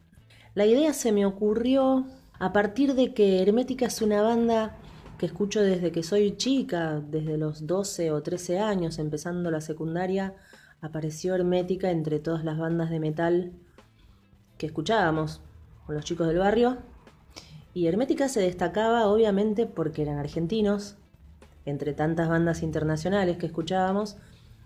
La 0.55 0.65
idea 0.65 0.91
se 0.93 1.11
me 1.11 1.27
ocurrió 1.27 2.07
a 2.39 2.51
partir 2.53 2.95
de 2.95 3.13
que 3.13 3.43
Hermética 3.43 3.85
es 3.85 4.01
una 4.01 4.23
banda 4.23 4.77
que 5.19 5.27
escucho 5.27 5.61
desde 5.61 5.91
que 5.91 6.01
soy 6.01 6.37
chica, 6.37 6.99
desde 7.07 7.37
los 7.37 7.67
12 7.67 8.09
o 8.09 8.23
13 8.23 8.57
años, 8.57 8.97
empezando 8.97 9.51
la 9.51 9.61
secundaria, 9.61 10.33
apareció 10.81 11.35
Hermética 11.35 11.91
entre 11.91 12.19
todas 12.19 12.43
las 12.43 12.57
bandas 12.57 12.89
de 12.89 12.99
metal 12.99 13.53
que 14.57 14.65
escuchábamos 14.65 15.41
con 15.85 15.95
los 15.95 16.05
chicos 16.05 16.27
del 16.27 16.39
barrio. 16.39 16.77
Y 17.73 17.87
Hermética 17.87 18.29
se 18.29 18.41
destacaba 18.41 19.07
obviamente 19.07 19.65
porque 19.65 20.01
eran 20.01 20.17
argentinos, 20.17 20.97
entre 21.65 21.93
tantas 21.93 22.29
bandas 22.29 22.63
internacionales 22.63 23.37
que 23.37 23.45
escuchábamos, 23.45 24.17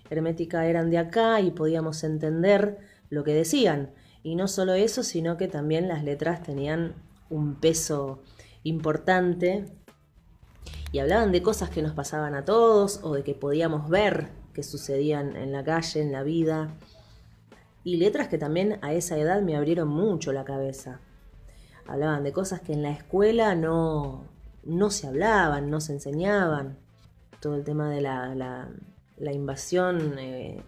Hermética 0.10 0.66
eran 0.68 0.90
de 0.90 0.98
acá 0.98 1.42
y 1.42 1.52
podíamos 1.52 2.04
entender 2.04 2.78
lo 3.10 3.24
que 3.24 3.34
decían. 3.34 3.92
Y 4.22 4.36
no 4.36 4.48
solo 4.48 4.74
eso, 4.74 5.04
sino 5.04 5.38
que 5.38 5.48
también 5.48 5.88
las 5.88 6.04
letras 6.04 6.44
tenían 6.44 6.94
un 7.30 7.56
peso 7.56 8.22
importante 8.64 9.66
y 10.92 11.00
hablaban 11.00 11.32
de 11.32 11.42
cosas 11.42 11.70
que 11.70 11.82
nos 11.82 11.94
pasaban 11.94 12.36
a 12.36 12.46
todos 12.46 13.00
o 13.04 13.14
de 13.16 13.24
que 13.24 13.34
podíamos 13.34 13.90
ver 13.90 14.43
que 14.54 14.64
sucedían 14.64 15.36
en 15.36 15.52
la 15.52 15.64
calle, 15.64 16.02
en 16.02 16.12
la 16.12 16.24
vida. 16.24 16.70
Y 17.84 17.98
letras 17.98 18.28
que 18.28 18.38
también 18.38 18.80
a 18.82 18.94
esa 18.94 19.18
edad 19.18 19.42
me 19.42 19.56
abrieron 19.58 19.88
mucho 19.90 20.32
la 20.32 20.46
cabeza. 20.46 21.00
Hablaban 21.88 22.24
de 22.24 22.32
cosas 22.32 22.62
que 22.62 22.74
en 22.74 22.82
la 22.84 22.92
escuela 22.92 23.56
no, 23.56 24.26
no 24.64 24.90
se 24.90 25.08
hablaban, 25.08 25.70
no 25.70 25.82
se 25.82 25.94
enseñaban. 25.94 26.78
Todo 27.42 27.56
el 27.56 27.64
tema 27.66 27.90
de 27.90 28.00
la, 28.00 28.34
la- 28.36 29.34
invasión 29.34 30.18
eh, 30.18 30.64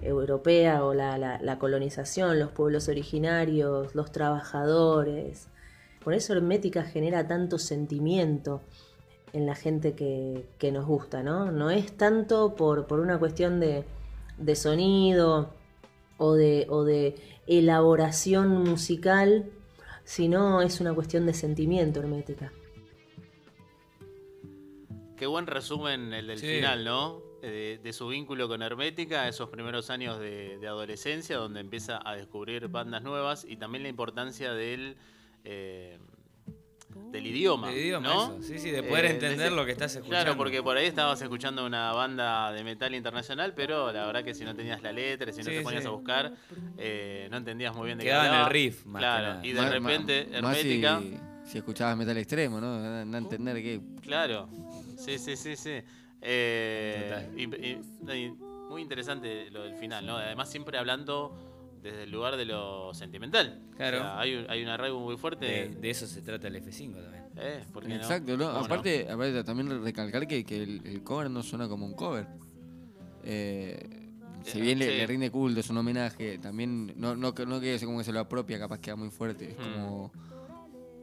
europea 0.00 0.84
o 0.84 0.94
la- 0.94 1.18
la 1.18 1.58
colonización, 1.58 2.38
los 2.38 2.52
pueblos 2.52 2.88
originarios, 2.88 3.94
los 3.96 4.12
trabajadores. 4.12 5.48
Por 6.04 6.14
eso 6.14 6.32
Hermética 6.34 6.84
genera 6.84 7.26
tanto 7.26 7.58
sentimiento 7.58 8.62
en 9.32 9.46
la 9.46 9.54
gente 9.54 9.94
que, 9.94 10.44
que 10.58 10.72
nos 10.72 10.86
gusta, 10.86 11.22
¿no? 11.22 11.50
No 11.52 11.70
es 11.70 11.96
tanto 11.96 12.54
por, 12.56 12.86
por 12.86 13.00
una 13.00 13.18
cuestión 13.18 13.60
de, 13.60 13.84
de 14.38 14.56
sonido 14.56 15.54
o 16.18 16.34
de, 16.34 16.66
o 16.68 16.84
de 16.84 17.14
elaboración 17.46 18.48
musical, 18.64 19.46
sino 20.04 20.62
es 20.62 20.80
una 20.80 20.92
cuestión 20.94 21.26
de 21.26 21.34
sentimiento 21.34 22.00
hermética. 22.00 22.52
Qué 25.16 25.26
buen 25.26 25.46
resumen 25.46 26.12
el 26.14 26.26
del 26.26 26.38
Sí. 26.38 26.46
final, 26.46 26.84
¿no? 26.84 27.22
De, 27.42 27.78
de 27.82 27.92
su 27.92 28.08
vínculo 28.08 28.48
con 28.48 28.60
Hermética, 28.62 29.26
esos 29.28 29.48
primeros 29.48 29.88
años 29.90 30.18
de, 30.18 30.58
de 30.58 30.66
adolescencia, 30.68 31.36
donde 31.38 31.60
empieza 31.60 32.00
a 32.04 32.14
descubrir 32.16 32.68
bandas 32.68 33.02
nuevas 33.02 33.44
y 33.48 33.56
también 33.56 33.82
la 33.82 33.88
importancia 33.88 34.52
del, 34.52 34.96
eh, 35.44 35.98
del 37.12 37.26
idioma. 37.26 37.68
¿no? 37.68 37.72
eso. 37.74 38.38
Sí, 38.42 38.58
sí, 38.58 38.70
de 38.70 38.82
poder 38.82 39.04
Eh, 39.06 39.10
entender 39.10 39.50
de- 39.50 39.56
lo 39.56 39.64
que 39.64 39.72
estás 39.72 39.94
escuchando. 39.96 40.24
Claro, 40.24 40.36
porque 40.36 40.62
por 40.62 40.76
ahí 40.76 40.86
estabas 40.86 41.20
escuchando 41.22 41.64
una 41.66 41.92
banda 41.92 42.52
de 42.52 42.62
metal 42.64 42.94
internacional, 42.94 43.52
pero 43.54 43.92
la 43.92 44.06
verdad 44.06 44.22
que 44.24 44.34
si 44.34 44.44
no 44.44 44.54
tenías 44.54 44.82
la 44.82 44.92
letra, 44.92 45.32
si 45.32 45.38
no 45.38 45.44
Sí, 45.50 45.56
te 45.56 45.60
ponías 45.62 45.82
sí. 45.82 45.88
a 45.88 45.90
buscar, 45.90 46.32
eh, 46.78 47.28
no 47.30 47.36
entendías 47.38 47.74
muy 47.74 47.86
bien 47.86 47.98
de 47.98 48.04
qué 48.04 48.10
Quedaba 48.10 48.24
en 48.24 48.28
el 48.30 48.34
hablaba. 48.36 48.52
riff, 48.52 48.84
más 48.86 49.00
que 49.00 49.06
Claro, 49.06 49.26
nada. 49.28 49.46
y 49.46 49.52
de 49.52 49.68
repente 49.68 50.26
más 50.42 50.56
Hermética. 50.58 51.00
si, 51.00 51.50
si 51.50 51.58
escuchabas 51.58 51.96
metal 51.96 52.16
extremo, 52.18 52.60
¿no? 52.60 53.04
No 53.04 53.18
entender 53.18 53.56
que. 53.62 53.80
Claro, 54.02 54.48
sí, 54.96 55.18
sí, 55.18 55.36
sí, 55.36 55.56
sí. 55.56 55.80
Eh, 56.22 57.06
Total. 57.08 57.38
y- 57.38 57.66
y- 57.66 57.80
no, 58.02 58.14
y 58.14 58.30
muy 58.68 58.82
interesante 58.82 59.50
lo 59.50 59.62
del 59.62 59.74
final, 59.74 60.06
¿no? 60.06 60.16
Además 60.16 60.50
siempre 60.50 60.78
hablando 60.78 61.49
desde 61.82 62.02
el 62.04 62.10
lugar 62.10 62.36
de 62.36 62.44
lo 62.44 62.92
sentimental. 62.94 63.60
Claro. 63.76 63.98
O 63.98 64.00
sea, 64.00 64.20
hay, 64.20 64.34
un, 64.34 64.50
hay 64.50 64.62
un 64.62 64.68
arraigo 64.68 65.00
muy 65.00 65.16
fuerte. 65.16 65.46
De, 65.46 65.68
de 65.68 65.90
eso 65.90 66.06
se 66.06 66.20
trata 66.22 66.48
el 66.48 66.56
F5 66.56 66.92
también. 67.02 67.24
Eh, 67.36 67.64
¿por 67.72 67.86
qué? 67.86 67.94
Exacto, 67.94 68.36
¿no? 68.36 68.52
¿Cómo 68.52 68.64
Aparte, 68.66 69.08
aparte, 69.10 69.44
también 69.44 69.82
recalcar 69.82 70.26
que, 70.26 70.44
que 70.44 70.62
el, 70.62 70.82
el 70.84 71.02
cover 71.02 71.30
no 71.30 71.42
suena 71.42 71.68
como 71.68 71.86
un 71.86 71.94
cover. 71.94 72.26
Eh, 73.24 73.78
si 74.44 74.60
bien 74.60 74.78
le, 74.78 74.90
sí. 74.90 74.96
le 74.96 75.06
rinde 75.06 75.30
culto, 75.30 75.60
es 75.60 75.68
un 75.70 75.76
homenaje, 75.76 76.38
también 76.38 76.92
no, 76.96 77.14
no, 77.14 77.34
que- 77.34 77.44
no 77.46 77.60
que 77.60 77.78
como 77.84 77.98
que 77.98 78.04
se 78.04 78.12
lo 78.12 78.20
apropia, 78.20 78.58
capaz 78.58 78.78
queda 78.80 78.96
muy 78.96 79.10
fuerte. 79.10 79.50
Es 79.50 79.56
Hmm. 79.58 79.72
como. 79.74 80.12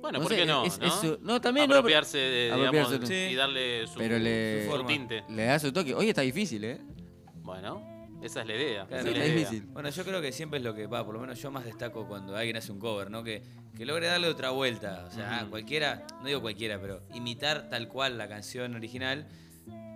Bueno, 0.01 0.19
No 0.19 0.24
¿por 0.24 0.31
sé, 0.31 0.38
qué 0.39 0.46
no? 0.46 0.63
es- 0.65 0.79
¿no? 1.22 1.41
también 1.41 1.65
no, 1.67 1.69
pero- 1.69 1.79
Apropiarse, 1.79 2.17
de, 2.17 2.55
digamos, 2.55 3.07
sí. 3.07 3.13
y 3.13 3.36
darle 3.36 3.88
su, 3.88 3.98
Pero 3.98 4.17
le- 4.19 4.65
su 4.69 4.77
Su 4.77 4.84
tinte. 4.86 5.24
Le 5.29 5.46
da 5.46 5.60
su 5.60 5.72
toque. 5.74 5.93
Hoy 5.96 6.10
está 6.10 6.22
difícil, 6.22 6.63
¿eh? 6.63 6.79
Bueno, 7.41 7.81
esa 8.22 8.42
es 8.42 8.48
la 8.48 8.54
idea. 8.56 8.86
Claro. 8.88 9.10
es 9.10 9.18
la 9.18 9.24
es 9.24 9.30
idea. 9.32 9.40
difícil. 9.40 9.64
Bueno, 9.68 9.90
yo 9.90 10.04
creo 10.04 10.22
que 10.22 10.32
siempre 10.32 10.58
es 10.60 10.64
lo 10.66 10.74
que 10.74 10.88
va, 10.88 11.06
por 11.06 11.14
lo 11.16 11.22
menos 11.22 11.42
yo 11.42 11.52
más 11.52 11.66
destaco 11.66 12.08
cuando 12.08 12.36
alguien 12.36 12.58
hace 12.58 12.72
un 12.72 12.80
cover, 12.80 13.10
¿no? 13.12 13.24
Que, 13.24 13.44
que 13.76 13.86
logre 13.86 14.08
darle 14.08 14.28
otra 14.28 14.50
vuelta. 14.50 15.06
O 15.08 15.12
sea, 15.12 15.46
cualquiera, 15.50 16.06
no 16.22 16.26
digo 16.28 16.42
cualquiera, 16.42 16.80
pero 16.82 17.02
imitar 17.14 17.70
tal 17.70 17.88
cual 17.88 18.18
la 18.18 18.28
canción 18.28 18.74
original 18.76 19.28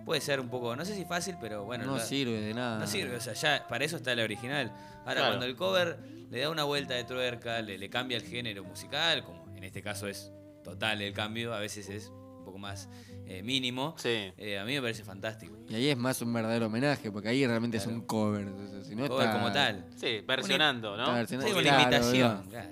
puede 0.04 0.20
ser 0.20 0.40
un 0.40 0.48
poco, 0.48 0.74
no 0.76 0.84
sé 0.84 0.94
si 0.96 1.04
fácil, 1.04 1.36
pero 1.40 1.64
bueno. 1.64 1.84
no 1.84 1.96
la- 1.96 2.04
sirve 2.04 2.40
de 2.40 2.54
nada. 2.54 2.78
No 2.78 2.86
sirve, 2.86 3.16
o 3.16 3.20
sea, 3.20 3.34
ya 3.34 3.66
para 3.68 3.84
eso 3.84 3.96
está 3.96 4.14
la 4.14 4.24
original. 4.24 4.72
Ahora, 5.00 5.14
Claro. 5.14 5.26
cuando 5.28 5.46
el 5.46 5.56
cover 5.56 5.98
le 6.30 6.40
da 6.40 6.50
una 6.50 6.64
vuelta 6.64 6.94
de 6.94 7.04
tuerca, 7.04 7.60
le, 7.60 7.78
le 7.78 7.88
cambia 7.90 8.16
el 8.16 8.22
género 8.24 8.64
musical, 8.64 9.22
como 9.24 9.46
en 9.56 9.64
este 9.64 9.82
caso 9.82 10.08
es 10.08 10.32
total 10.64 11.02
el 11.02 11.12
cambio, 11.12 11.54
a 11.54 11.58
veces 11.60 11.88
es 11.88 12.12
poco 12.52 12.58
más 12.58 12.88
eh, 13.26 13.42
mínimo, 13.42 13.94
Sí. 13.96 14.30
eh, 14.36 14.58
a 14.58 14.64
mí 14.64 14.74
me 14.74 14.82
parece 14.82 15.04
fantástico. 15.04 15.56
Y 15.70 15.74
ahí 15.74 15.88
es 15.88 15.96
más 15.96 16.20
un 16.20 16.32
verdadero 16.34 16.66
homenaje, 16.66 17.10
porque 17.10 17.28
ahí 17.28 17.46
realmente 17.46 17.78
es 17.78 17.86
un 17.86 18.02
cover. 18.02 18.42
entonces, 18.42 18.86
si 18.86 18.94
no 18.94 19.08
Cover 19.08 19.26
está- 19.26 19.38
como 19.38 19.52
tal. 19.52 19.86
Sí, 19.96 20.20
versionando, 20.26 20.90
está 20.96 21.06
¿no? 21.10 21.14
versionando. 21.16 21.48
Sí, 21.52 21.58
una 21.58 21.62
Claro, 21.62 21.82
imitación. 21.82 22.44
claro. 22.50 22.68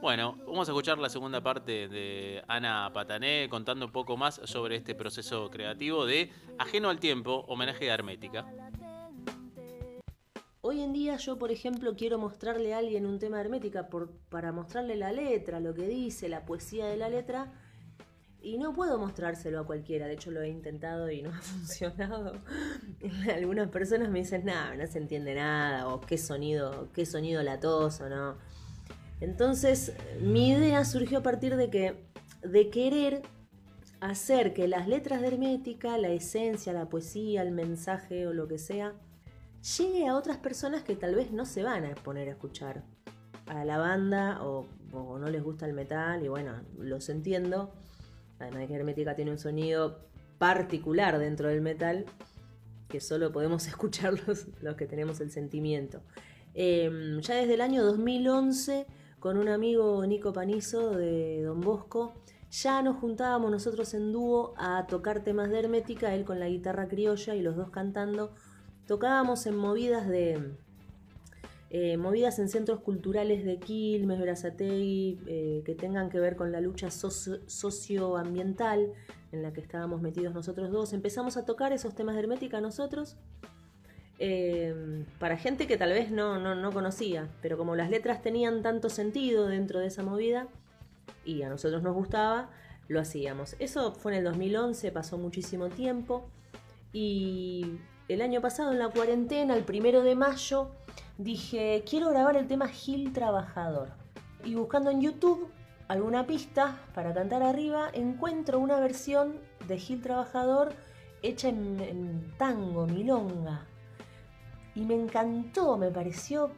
Bueno, 0.00 0.36
vamos 0.46 0.66
a 0.68 0.72
escuchar 0.72 0.96
la 0.98 1.08
segunda 1.10 1.42
parte 1.42 1.88
de 1.88 2.42
Ana 2.48 2.90
Patané 2.94 3.48
contando 3.50 3.84
un 3.86 3.92
poco 3.92 4.16
más 4.16 4.40
sobre 4.44 4.76
este 4.76 4.94
proceso 4.94 5.50
creativo 5.50 6.06
de 6.06 6.30
Ajeno 6.58 6.88
al 6.88 7.00
Tiempo, 7.00 7.44
homenaje 7.48 7.90
a 7.90 7.94
Hermética. 7.94 8.46
Hoy 10.60 10.80
en 10.82 10.92
día 10.92 11.16
yo, 11.16 11.38
por 11.38 11.50
ejemplo, 11.50 11.94
quiero 11.96 12.18
mostrarle 12.18 12.74
a 12.74 12.78
alguien 12.78 13.06
un 13.06 13.18
tema 13.18 13.36
de 13.38 13.44
hermética 13.44 13.88
por, 13.88 14.10
para 14.28 14.52
mostrarle 14.52 14.96
la 14.96 15.12
letra, 15.12 15.60
lo 15.60 15.74
que 15.74 15.86
dice, 15.88 16.28
la 16.28 16.44
poesía 16.44 16.86
de 16.86 16.96
la 16.96 17.08
letra, 17.08 17.52
y 18.40 18.58
no 18.58 18.72
puedo 18.72 18.98
mostrárselo 18.98 19.60
a 19.60 19.66
cualquiera. 19.66 20.06
De 20.06 20.14
hecho, 20.14 20.30
lo 20.30 20.42
he 20.42 20.48
intentado 20.48 21.10
y 21.10 21.22
no 21.22 21.30
ha 21.34 21.40
funcionado. 21.40 22.32
Algunas 23.34 23.68
personas 23.68 24.10
me 24.10 24.20
dicen, 24.20 24.44
nada, 24.44 24.74
no 24.76 24.86
se 24.86 24.98
entiende 24.98 25.34
nada, 25.34 25.88
o 25.88 26.00
qué 26.00 26.18
sonido, 26.18 26.88
qué 26.92 27.06
sonido 27.06 27.42
latoso, 27.42 28.08
¿no? 28.08 28.36
Entonces, 29.20 29.92
mi 30.20 30.50
idea 30.50 30.84
surgió 30.84 31.18
a 31.18 31.22
partir 31.22 31.56
de 31.56 31.70
que, 31.70 32.04
de 32.42 32.70
querer 32.70 33.22
hacer 34.00 34.54
que 34.54 34.68
las 34.68 34.86
letras 34.86 35.20
de 35.20 35.28
hermética, 35.28 35.98
la 35.98 36.08
esencia, 36.08 36.72
la 36.72 36.88
poesía, 36.88 37.42
el 37.42 37.50
mensaje 37.50 38.28
o 38.28 38.32
lo 38.32 38.46
que 38.46 38.58
sea, 38.58 38.94
llegue 39.76 40.06
a 40.06 40.14
otras 40.14 40.36
personas 40.36 40.84
que 40.84 40.94
tal 40.94 41.16
vez 41.16 41.32
no 41.32 41.44
se 41.46 41.64
van 41.64 41.84
a 41.84 41.96
poner 41.96 42.28
a 42.28 42.32
escuchar 42.32 42.84
a 43.46 43.64
la 43.64 43.78
banda 43.78 44.44
o, 44.44 44.68
o 44.92 45.18
no 45.18 45.28
les 45.28 45.42
gusta 45.42 45.66
el 45.66 45.72
metal 45.72 46.24
y 46.24 46.28
bueno, 46.28 46.52
los 46.78 47.08
entiendo. 47.08 47.72
Además 48.38 48.60
de 48.60 48.66
que 48.68 48.74
Hermética 48.74 49.14
tiene 49.14 49.30
un 49.30 49.38
sonido 49.38 50.00
particular 50.38 51.18
dentro 51.18 51.48
del 51.48 51.60
metal 51.60 52.04
que 52.88 53.00
solo 53.00 53.32
podemos 53.32 53.66
escuchar 53.68 54.14
los, 54.26 54.46
que 54.76 54.86
tenemos 54.86 55.20
el 55.20 55.30
sentimiento. 55.30 56.00
Eh, 56.54 57.18
ya 57.20 57.36
desde 57.36 57.54
el 57.54 57.60
año 57.60 57.84
2011, 57.84 58.86
con 59.20 59.36
un 59.36 59.48
amigo 59.48 60.04
Nico 60.06 60.32
Panizo 60.32 60.90
de 60.90 61.42
Don 61.42 61.60
Bosco, 61.60 62.14
ya 62.50 62.80
nos 62.82 62.96
juntábamos 62.96 63.50
nosotros 63.50 63.92
en 63.92 64.12
dúo 64.12 64.54
a 64.56 64.86
tocar 64.86 65.22
temas 65.22 65.50
de 65.50 65.58
Hermética, 65.58 66.14
él 66.14 66.24
con 66.24 66.40
la 66.40 66.48
guitarra 66.48 66.88
criolla 66.88 67.34
y 67.34 67.42
los 67.42 67.56
dos 67.56 67.70
cantando. 67.70 68.32
Tocábamos 68.86 69.44
en 69.46 69.56
movidas 69.56 70.08
de, 70.08 70.56
eh, 71.70 71.96
movidas 71.98 72.38
en 72.38 72.48
centros 72.48 72.80
culturales 72.80 73.44
de 73.44 73.58
Quilmes, 73.58 74.18
Berazategui, 74.18 75.20
eh, 75.26 75.62
que 75.66 75.74
tengan 75.74 76.08
que 76.10 76.18
ver 76.18 76.34
con 76.36 76.50
la 76.50 76.60
lucha 76.60 76.90
socio- 76.90 77.40
socioambiental 77.46 78.92
en 79.32 79.42
la 79.42 79.52
que 79.52 79.60
estábamos 79.60 80.00
metidos 80.00 80.32
nosotros 80.34 80.70
dos. 80.70 80.92
Empezamos 80.94 81.36
a 81.36 81.44
tocar 81.44 81.72
esos 81.72 81.94
temas 81.94 82.14
de 82.14 82.22
hermética 82.22 82.60
nosotros, 82.62 83.16
eh, 84.18 85.04
para 85.18 85.36
gente 85.36 85.66
que 85.66 85.76
tal 85.76 85.90
vez 85.90 86.10
no, 86.10 86.38
no, 86.38 86.54
no 86.54 86.72
conocía, 86.72 87.28
pero 87.40 87.56
como 87.56 87.76
las 87.76 87.90
letras 87.90 88.20
tenían 88.22 88.62
tanto 88.62 88.88
sentido 88.88 89.46
dentro 89.46 89.78
de 89.78 89.86
esa 89.86 90.02
movida 90.02 90.48
y 91.24 91.42
a 91.42 91.48
nosotros 91.48 91.82
nos 91.82 91.94
gustaba, 91.94 92.50
lo 92.88 93.00
hacíamos. 93.00 93.54
Eso 93.58 93.92
fue 93.92 94.12
en 94.12 94.18
el 94.18 94.24
2011, 94.24 94.90
pasó 94.90 95.18
muchísimo 95.18 95.68
tiempo 95.68 96.28
y 96.92 97.78
el 98.08 98.22
año 98.22 98.40
pasado 98.40 98.72
en 98.72 98.78
la 98.78 98.88
cuarentena, 98.88 99.54
el 99.54 99.62
primero 99.64 100.02
de 100.02 100.14
mayo, 100.16 100.70
dije, 101.18 101.82
quiero 101.88 102.08
grabar 102.10 102.36
el 102.36 102.46
tema 102.46 102.68
Gil 102.68 103.12
Trabajador. 103.12 103.90
Y 104.44 104.54
buscando 104.54 104.90
en 104.90 105.00
YouTube 105.00 105.50
alguna 105.88 106.26
pista 106.26 106.78
para 106.94 107.12
cantar 107.12 107.42
arriba, 107.42 107.90
encuentro 107.92 108.58
una 108.58 108.80
versión 108.80 109.40
de 109.66 109.78
Gil 109.78 110.00
Trabajador 110.00 110.72
hecha 111.22 111.48
en, 111.48 112.32
tango, 112.38 112.86
milonga. 112.86 113.66
Y 114.74 114.82
me 114.82 114.94
encantó, 114.94 115.76
me 115.76 115.90
pareció 115.90 116.52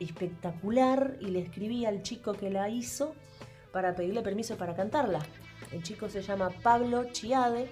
espectacular 0.00 1.16
y 1.20 1.26
le 1.26 1.40
escribí 1.40 1.84
al 1.84 2.02
chico 2.02 2.32
que 2.32 2.50
la 2.50 2.68
hizo 2.70 3.14
para 3.72 3.94
pedirle 3.94 4.22
permiso 4.22 4.56
para 4.56 4.74
cantarla. 4.74 5.20
El 5.70 5.82
chico 5.82 6.08
se 6.08 6.22
llama 6.22 6.48
Pablo 6.62 7.04
Chiade. 7.12 7.70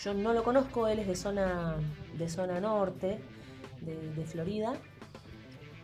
Yo 0.00 0.14
no 0.14 0.32
lo 0.32 0.44
conozco, 0.44 0.86
él 0.86 1.00
es 1.00 1.08
de 1.08 1.16
zona, 1.16 1.74
de 2.16 2.28
zona 2.28 2.60
norte, 2.60 3.18
de 3.80 4.24
Florida. 4.24 4.74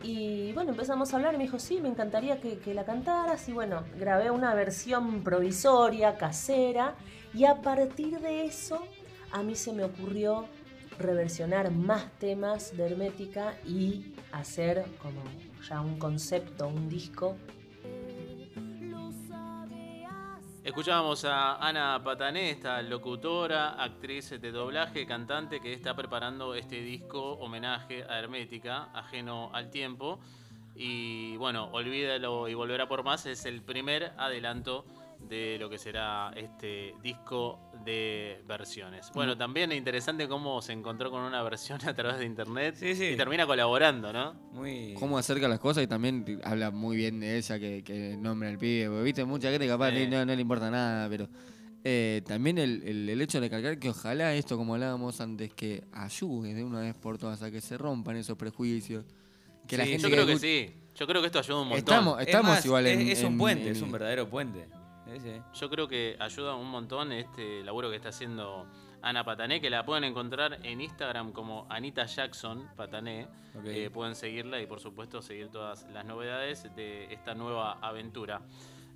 Y 0.05 0.53
bueno, 0.53 0.69
empezamos 0.69 1.11
a 1.11 1.15
hablar 1.15 1.33
y 1.33 1.37
me 1.37 1.45
dijo, 1.45 1.57
sí, 1.57 1.81
me 1.81 1.89
encantaría 1.89 2.39
que, 2.39 2.73
la 2.75 2.85
cantaras. 2.85 3.49
Y 3.49 3.53
bueno, 3.53 3.83
grabé 3.97 4.29
una 4.29 4.53
versión 4.53 5.23
provisoria, 5.23 6.15
casera. 6.15 6.93
Y 7.33 7.45
a 7.45 7.63
partir 7.63 8.19
de 8.19 8.45
eso, 8.45 8.85
a 9.31 9.41
mí 9.41 9.55
se 9.55 9.73
me 9.73 9.83
ocurrió 9.83 10.45
reversionar 10.99 11.71
más 11.71 12.11
temas 12.19 12.77
de 12.77 12.85
Hermética 12.85 13.55
y 13.65 14.13
hacer 14.31 14.85
como 15.01 15.23
ya 15.67 15.81
un 15.81 15.97
concepto, 15.97 16.67
un 16.67 16.87
disco. 16.87 17.35
Escuchábamos 20.65 21.23
a 21.25 21.57
Ana 21.57 22.01
Patané, 22.03 22.49
esta 22.49 22.81
locutora, 22.81 23.75
actriz 23.83 24.31
de 24.31 24.51
doblaje, 24.51 25.05
cantante 25.05 25.59
que 25.59 25.71
está 25.71 25.95
preparando 25.95 26.55
este 26.55 26.81
disco 26.81 27.33
homenaje 27.33 28.03
a 28.09 28.17
Hermética, 28.17 28.89
ajeno 28.91 29.51
al 29.53 29.69
tiempo. 29.69 30.19
Y 30.75 31.37
bueno, 31.37 31.69
olvídalo 31.71 32.47
y 32.47 32.55
volverá 32.55 32.87
por 32.87 33.03
más, 33.03 33.27
es 33.27 33.45
el 33.45 33.61
primer 33.61 34.13
adelanto 34.17 34.85
de 35.19 35.57
lo 35.59 35.69
que 35.69 35.77
será 35.77 36.31
este 36.35 36.93
disco 37.01 37.59
de 37.83 38.43
versiones. 38.47 39.11
Bueno, 39.13 39.35
también 39.37 39.71
es 39.71 39.77
interesante 39.77 40.27
cómo 40.27 40.61
se 40.61 40.73
encontró 40.73 41.09
con 41.09 41.21
una 41.21 41.41
versión 41.43 41.79
a 41.87 41.93
través 41.93 42.19
de 42.19 42.25
internet 42.25 42.75
Sí, 42.77 42.95
sí. 42.95 43.05
y 43.05 43.15
termina 43.17 43.45
colaborando, 43.47 44.13
¿no? 44.13 44.33
Muy. 44.53 44.93
Cómo 44.99 45.17
acerca 45.17 45.47
las 45.47 45.59
cosas 45.59 45.83
y 45.83 45.87
también 45.87 46.39
habla 46.43 46.71
muy 46.71 46.95
bien 46.97 47.19
de 47.19 47.37
ella 47.37 47.59
que, 47.59 47.83
que 47.83 48.15
nombra 48.17 48.49
al 48.49 48.57
pibe. 48.57 48.87
Porque 48.87 49.03
viste, 49.03 49.25
mucha 49.25 49.49
gente 49.49 49.67
capaz 49.67 49.91
Sí. 49.91 50.07
no, 50.07 50.25
no 50.25 50.35
le 50.35 50.41
importa 50.41 50.69
nada, 50.69 51.09
pero 51.09 51.27
eh, 51.83 52.21
también 52.25 52.57
el, 52.57 52.83
el- 52.83 53.09
el 53.09 53.21
hecho 53.21 53.39
de 53.39 53.47
recalcar 53.47 53.77
que 53.79 53.89
ojalá 53.89 54.33
esto, 54.35 54.57
como 54.57 54.73
hablábamos 54.75 55.21
antes, 55.21 55.53
que 55.53 55.83
ayude 55.91 56.53
de 56.53 56.63
una 56.63 56.79
vez 56.81 56.95
por 56.95 57.17
todas 57.17 57.41
a 57.41 57.51
que 57.51 57.61
se 57.61 57.77
rompan 57.77 58.15
esos 58.17 58.37
prejuicios. 58.37 59.05
Que 59.67 59.77
la 59.77 59.83
Sí, 59.85 59.91
gente 59.91 60.03
Yo 60.09 60.13
creo 60.15 60.27
que 60.27 60.37
sí, 60.37 60.71
yo 60.95 61.07
creo 61.07 61.21
que 61.21 61.27
esto 61.27 61.39
ayuda 61.39 61.61
un 61.61 61.67
montón. 61.69 61.77
Estamos, 61.79 62.21
Es 62.21 62.27
estamos 62.27 62.51
más, 62.51 62.65
igual 62.65 62.85
es, 62.87 62.99
en. 62.99 63.07
es 63.07 63.19
un 63.23 63.31
en- 63.33 63.37
puente, 63.39 63.65
en- 63.65 63.71
es 63.75 63.81
un 63.81 63.91
verdadero 63.91 64.29
puente. 64.29 64.67
Sí, 65.05 65.19
sí. 65.19 65.41
Yo 65.53 65.69
creo 65.69 65.87
que 65.87 66.15
ayuda 66.19 66.55
un 66.55 66.69
montón 66.69 67.11
este 67.11 67.63
laburo 67.63 67.89
que 67.89 67.95
está 67.95 68.09
haciendo 68.09 68.67
Ana 69.01 69.23
Patané, 69.23 69.61
que 69.61 69.69
la 69.69 69.85
pueden 69.85 70.03
encontrar 70.03 70.59
en 70.63 70.81
Instagram 70.81 71.31
como 71.31 71.67
Anita 71.69 72.05
Jackson 72.05 72.69
Patané. 72.75 73.27
Eh, 73.65 73.89
pueden 73.93 74.15
seguirla 74.15 74.59
y 74.59 74.65
por 74.65 74.79
supuesto 74.79 75.21
seguir 75.21 75.49
todas 75.49 75.87
las 75.93 76.05
novedades 76.05 76.75
de 76.75 77.13
esta 77.13 77.35
nueva 77.35 77.73
aventura 77.81 78.41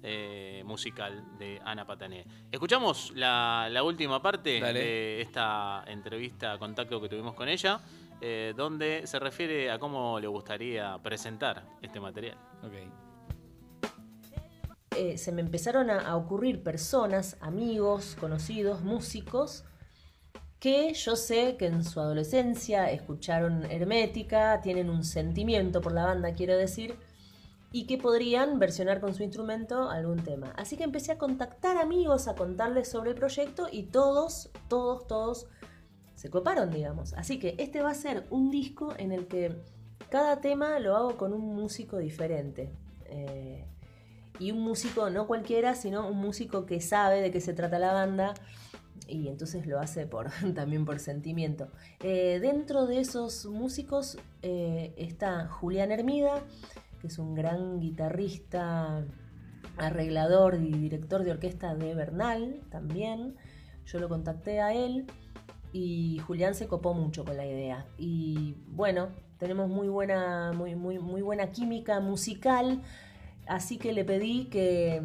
eh, 0.01 0.63
musical 0.65 1.37
de 1.37 1.61
Ana 1.63 1.85
Patané. 1.85 2.25
Escuchamos 2.51 3.11
la, 3.15 3.67
la 3.69 3.83
última 3.83 4.21
parte 4.21 4.59
Dale. 4.59 4.79
de 4.79 5.21
esta 5.21 5.83
entrevista, 5.87 6.57
contacto 6.57 6.99
que 6.99 7.09
tuvimos 7.09 7.35
con 7.35 7.47
ella, 7.47 7.79
eh, 8.19 8.53
donde 8.55 9.05
se 9.05 9.19
refiere 9.19 9.69
a 9.69 9.77
cómo 9.77 10.19
le 10.19 10.27
gustaría 10.27 10.97
presentar 11.03 11.63
este 11.81 11.99
material. 11.99 12.37
Ok. 12.63 13.08
Eh, 14.99 15.17
se 15.17 15.31
me 15.31 15.39
empezaron 15.39 15.89
a, 15.89 16.13
ocurrir 16.17 16.61
personas, 16.61 17.37
amigos, 17.39 18.17
conocidos, 18.19 18.81
músicos, 18.81 19.63
que 20.59 20.93
yo 20.93 21.15
sé 21.15 21.55
que 21.55 21.67
en 21.67 21.85
su 21.85 22.01
adolescencia 22.01 22.91
escucharon 22.91 23.63
Hermética, 23.71 24.59
tienen 24.59 24.89
un 24.89 25.05
sentimiento 25.05 25.79
por 25.79 25.93
la 25.93 26.03
banda, 26.03 26.33
quiero 26.33 26.57
decir, 26.57 26.95
y 27.71 27.87
que 27.87 27.97
podrían 27.97 28.59
versionar 28.59 28.99
con 28.99 29.15
su 29.15 29.23
instrumento 29.23 29.89
algún 29.89 30.21
tema. 30.21 30.51
Así 30.57 30.75
que 30.75 30.83
empecé 30.83 31.13
a 31.13 31.17
contactar 31.17 31.77
amigos, 31.77 32.27
a 32.27 32.35
contarles 32.35 32.89
sobre 32.89 33.11
el 33.11 33.15
proyecto 33.15 33.69
y 33.71 33.83
todos, 33.83 34.49
todos, 34.67 35.07
todos 35.07 35.47
se 36.15 36.29
coparon, 36.29 36.71
digamos. 36.71 37.13
Así 37.13 37.39
que 37.39 37.55
este 37.57 37.81
va 37.81 37.91
a 37.91 37.95
ser 37.95 38.27
un 38.31 38.51
disco 38.51 38.93
en 38.97 39.13
el 39.13 39.27
que 39.27 39.55
cada 40.09 40.41
tema 40.41 40.77
lo 40.79 40.97
hago 40.97 41.15
con 41.15 41.31
un 41.31 41.55
músico 41.55 41.99
diferente. 41.99 42.69
Eh, 43.05 43.65
y 44.39 44.51
un 44.51 44.61
músico 44.61 45.09
no 45.09 45.27
cualquiera, 45.27 45.75
sino 45.75 46.07
un 46.07 46.17
músico 46.17 46.65
que 46.65 46.81
sabe 46.81 47.21
de 47.21 47.31
qué 47.31 47.41
se 47.41 47.53
trata 47.53 47.77
la 47.77 47.93
banda 47.93 48.33
y 49.07 49.27
entonces 49.27 49.65
lo 49.65 49.79
hace 49.79 50.05
por, 50.05 50.29
también 50.55 50.85
por 50.85 50.99
sentimiento. 50.99 51.69
Eh, 52.01 52.39
dentro 52.41 52.85
de 52.87 52.99
esos 52.99 53.45
músicos 53.45 54.17
eh, 54.41 54.93
está 54.97 55.47
Julián 55.47 55.91
Hermida, 55.91 56.41
que 57.01 57.07
es 57.07 57.19
un 57.19 57.35
gran 57.35 57.79
guitarrista, 57.79 59.05
arreglador 59.77 60.55
y 60.55 60.71
director 60.71 61.23
de 61.23 61.31
orquesta 61.31 61.75
de 61.75 61.95
Bernal 61.95 62.61
también. 62.69 63.35
Yo 63.85 63.99
lo 63.99 64.09
contacté 64.09 64.61
a 64.61 64.73
él 64.73 65.07
y 65.71 66.19
Julián 66.25 66.55
se 66.55 66.67
copó 66.67 66.93
mucho 66.93 67.25
con 67.25 67.37
la 67.37 67.45
idea. 67.45 67.85
Y 67.97 68.55
bueno, 68.67 69.09
tenemos 69.37 69.69
muy 69.69 69.87
buena, 69.87 70.51
muy, 70.53 70.75
muy, 70.75 70.99
muy 70.99 71.21
buena 71.21 71.51
química 71.51 71.99
musical, 71.99 72.81
así 73.49 73.77
que 73.77 73.91
le 73.91 74.05
pedí 74.05 74.45
que, 74.45 75.01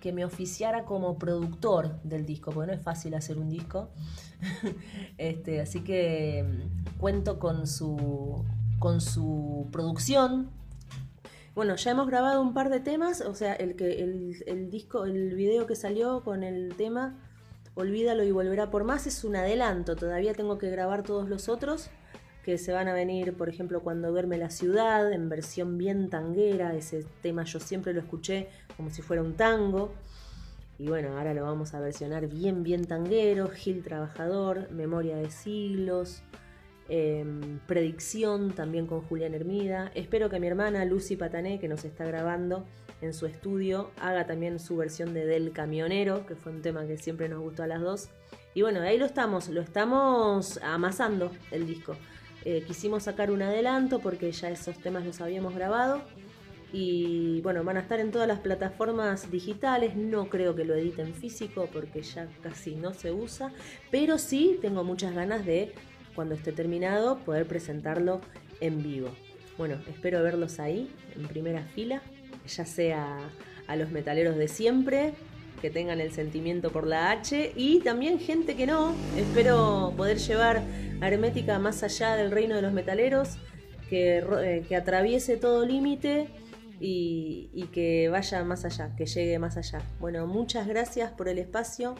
que 0.00 0.12
me 0.12 0.24
oficiara 0.24 0.84
como 0.84 1.18
productor 1.18 2.00
del 2.02 2.24
disco, 2.24 2.50
porque 2.52 2.68
no 2.68 2.72
es 2.72 2.82
fácil 2.82 3.14
hacer 3.14 3.38
un 3.38 3.50
disco. 3.50 3.90
este, 5.18 5.60
así 5.60 5.80
que 5.80 6.44
mm, 6.44 6.98
cuento 6.98 7.38
con 7.38 7.66
su, 7.66 8.44
con 8.78 9.00
su 9.00 9.68
producción. 9.70 10.50
Bueno, 11.54 11.76
ya 11.76 11.90
hemos 11.90 12.06
grabado 12.06 12.40
un 12.40 12.54
par 12.54 12.70
de 12.70 12.80
temas, 12.80 13.20
o 13.20 13.34
sea, 13.34 13.52
el, 13.52 13.76
que, 13.76 14.02
el, 14.02 14.42
el 14.46 14.70
disco, 14.70 15.04
el 15.04 15.34
video 15.34 15.66
que 15.66 15.76
salió 15.76 16.22
con 16.24 16.42
el 16.42 16.74
tema 16.76 17.18
Olvídalo 17.74 18.22
y 18.22 18.30
volverá 18.30 18.70
por 18.70 18.84
más 18.84 19.06
es 19.06 19.24
un 19.24 19.34
adelanto, 19.34 19.96
todavía 19.96 20.34
tengo 20.34 20.58
que 20.58 20.68
grabar 20.68 21.02
todos 21.02 21.28
los 21.28 21.48
otros 21.48 21.88
que 22.42 22.58
se 22.58 22.72
van 22.72 22.88
a 22.88 22.92
venir, 22.92 23.34
por 23.34 23.48
ejemplo, 23.48 23.80
cuando 23.80 24.10
duerme 24.10 24.36
la 24.36 24.50
ciudad, 24.50 25.12
en 25.12 25.28
versión 25.28 25.78
bien 25.78 26.10
tanguera, 26.10 26.74
ese 26.74 27.04
tema 27.22 27.44
yo 27.44 27.60
siempre 27.60 27.92
lo 27.92 28.00
escuché 28.00 28.48
como 28.76 28.90
si 28.90 29.02
fuera 29.02 29.22
un 29.22 29.34
tango. 29.34 29.92
Y 30.78 30.88
bueno, 30.88 31.16
ahora 31.16 31.34
lo 31.34 31.44
vamos 31.44 31.74
a 31.74 31.80
versionar 31.80 32.26
bien, 32.26 32.64
bien 32.64 32.84
tanguero, 32.84 33.48
Gil 33.48 33.82
Trabajador, 33.82 34.70
Memoria 34.72 35.16
de 35.16 35.30
Siglos, 35.30 36.22
eh, 36.88 37.24
Predicción 37.68 38.52
también 38.52 38.86
con 38.86 39.02
Julián 39.02 39.34
Hermida. 39.34 39.92
Espero 39.94 40.28
que 40.28 40.40
mi 40.40 40.48
hermana 40.48 40.84
Lucy 40.84 41.16
Patané, 41.16 41.60
que 41.60 41.68
nos 41.68 41.84
está 41.84 42.04
grabando 42.04 42.66
en 43.00 43.14
su 43.14 43.26
estudio, 43.26 43.90
haga 44.00 44.26
también 44.26 44.58
su 44.58 44.76
versión 44.76 45.14
de 45.14 45.26
Del 45.26 45.52
Camionero, 45.52 46.26
que 46.26 46.34
fue 46.34 46.50
un 46.50 46.62
tema 46.62 46.86
que 46.86 46.96
siempre 46.96 47.28
nos 47.28 47.40
gustó 47.40 47.62
a 47.62 47.68
las 47.68 47.80
dos. 47.80 48.08
Y 48.54 48.62
bueno, 48.62 48.80
ahí 48.80 48.98
lo 48.98 49.06
estamos, 49.06 49.48
lo 49.48 49.60
estamos 49.60 50.58
amasando 50.62 51.30
el 51.52 51.66
disco. 51.66 51.96
Eh, 52.44 52.64
quisimos 52.66 53.04
sacar 53.04 53.30
un 53.30 53.42
adelanto 53.42 54.00
porque 54.00 54.32
ya 54.32 54.50
esos 54.50 54.78
temas 54.78 55.04
los 55.04 55.20
habíamos 55.20 55.54
grabado. 55.54 56.02
Y 56.72 57.42
bueno, 57.42 57.62
van 57.64 57.76
a 57.76 57.80
estar 57.80 58.00
en 58.00 58.10
todas 58.10 58.26
las 58.26 58.40
plataformas 58.40 59.30
digitales. 59.30 59.94
No 59.94 60.28
creo 60.28 60.56
que 60.56 60.64
lo 60.64 60.74
editen 60.74 61.14
físico 61.14 61.68
porque 61.72 62.02
ya 62.02 62.28
casi 62.42 62.74
no 62.74 62.94
se 62.94 63.12
usa. 63.12 63.52
Pero 63.90 64.18
sí 64.18 64.58
tengo 64.62 64.82
muchas 64.82 65.14
ganas 65.14 65.44
de, 65.44 65.74
cuando 66.14 66.34
esté 66.34 66.52
terminado, 66.52 67.18
poder 67.18 67.46
presentarlo 67.46 68.22
en 68.60 68.82
vivo. 68.82 69.10
Bueno, 69.58 69.76
espero 69.88 70.22
verlos 70.22 70.60
ahí, 70.60 70.90
en 71.14 71.28
primera 71.28 71.62
fila. 71.74 72.02
Ya 72.48 72.64
sea 72.64 73.18
a 73.66 73.76
los 73.76 73.90
metaleros 73.90 74.36
de 74.36 74.48
siempre, 74.48 75.12
que 75.62 75.70
tengan 75.70 76.00
el 76.00 76.12
sentimiento 76.12 76.70
por 76.72 76.88
la 76.88 77.12
H 77.12 77.52
y 77.56 77.78
también 77.80 78.18
gente 78.18 78.56
que 78.56 78.66
no. 78.66 78.94
Espero 79.16 79.94
poder 79.96 80.18
llevar 80.18 80.60
a 81.00 81.08
Hermética 81.08 81.60
más 81.60 81.84
allá 81.84 82.16
del 82.16 82.32
reino 82.32 82.56
de 82.56 82.62
los 82.62 82.72
metaleros, 82.72 83.38
eh, 83.92 84.64
que 84.68 84.76
atraviese 84.76 85.36
todo 85.36 85.64
límite 85.64 86.28
y, 86.80 87.48
y 87.54 87.66
que 87.68 88.08
vaya 88.08 88.42
más 88.42 88.64
allá, 88.64 88.94
que 88.96 89.06
llegue 89.06 89.38
más 89.38 89.56
allá. 89.56 89.80
Bueno, 90.00 90.26
muchas 90.26 90.66
gracias 90.66 91.12
por 91.12 91.28
el 91.28 91.38
espacio 91.38 91.94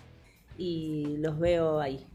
y 0.58 1.16
los 1.18 1.38
veo 1.38 1.80
ahí. 1.80 2.06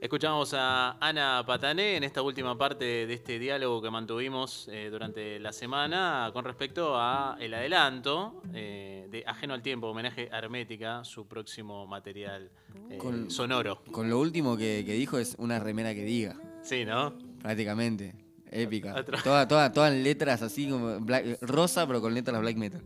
Escuchamos 0.00 0.52
a 0.54 0.98
Ana 1.00 1.42
Patané 1.46 1.96
en 1.96 2.04
esta 2.04 2.20
última 2.22 2.56
parte 2.56 2.84
de 3.06 3.14
este 3.14 3.38
diálogo 3.38 3.80
que 3.80 3.90
mantuvimos 3.90 4.68
eh, 4.70 4.88
durante 4.90 5.40
la 5.40 5.52
semana 5.52 6.30
con 6.34 6.44
respecto 6.44 6.94
a 6.96 7.36
el 7.40 7.54
adelanto 7.54 8.42
eh, 8.52 9.08
de 9.10 9.24
Ajeno 9.26 9.54
al 9.54 9.62
Tiempo, 9.62 9.88
homenaje 9.88 10.28
a 10.30 10.38
Hermética, 10.38 11.02
su 11.02 11.26
próximo 11.26 11.86
material 11.86 12.50
eh, 12.90 12.98
Con- 12.98 13.30
sonoro. 13.30 13.82
Con 13.90 14.10
lo 14.10 14.20
último 14.20 14.56
que, 14.56 14.82
que 14.86 14.92
dijo 14.92 15.18
es 15.18 15.34
una 15.38 15.58
remera 15.58 15.94
que 15.94 16.04
diga, 16.04 16.36
Sí, 16.62 16.84
¿no? 16.84 17.14
prácticamente. 17.40 18.14
Épica. 18.50 18.94
Otro. 18.96 19.18
Toda- 19.24 19.48
toda- 19.48 19.72
todas 19.72 19.92
letras 19.94 20.40
así 20.42 20.68
como 20.68 21.00
black- 21.00 21.38
rosa, 21.40 21.86
pero 21.86 22.00
con 22.00 22.12
letras 22.14 22.40
black 22.40 22.56
metal. 22.56 22.82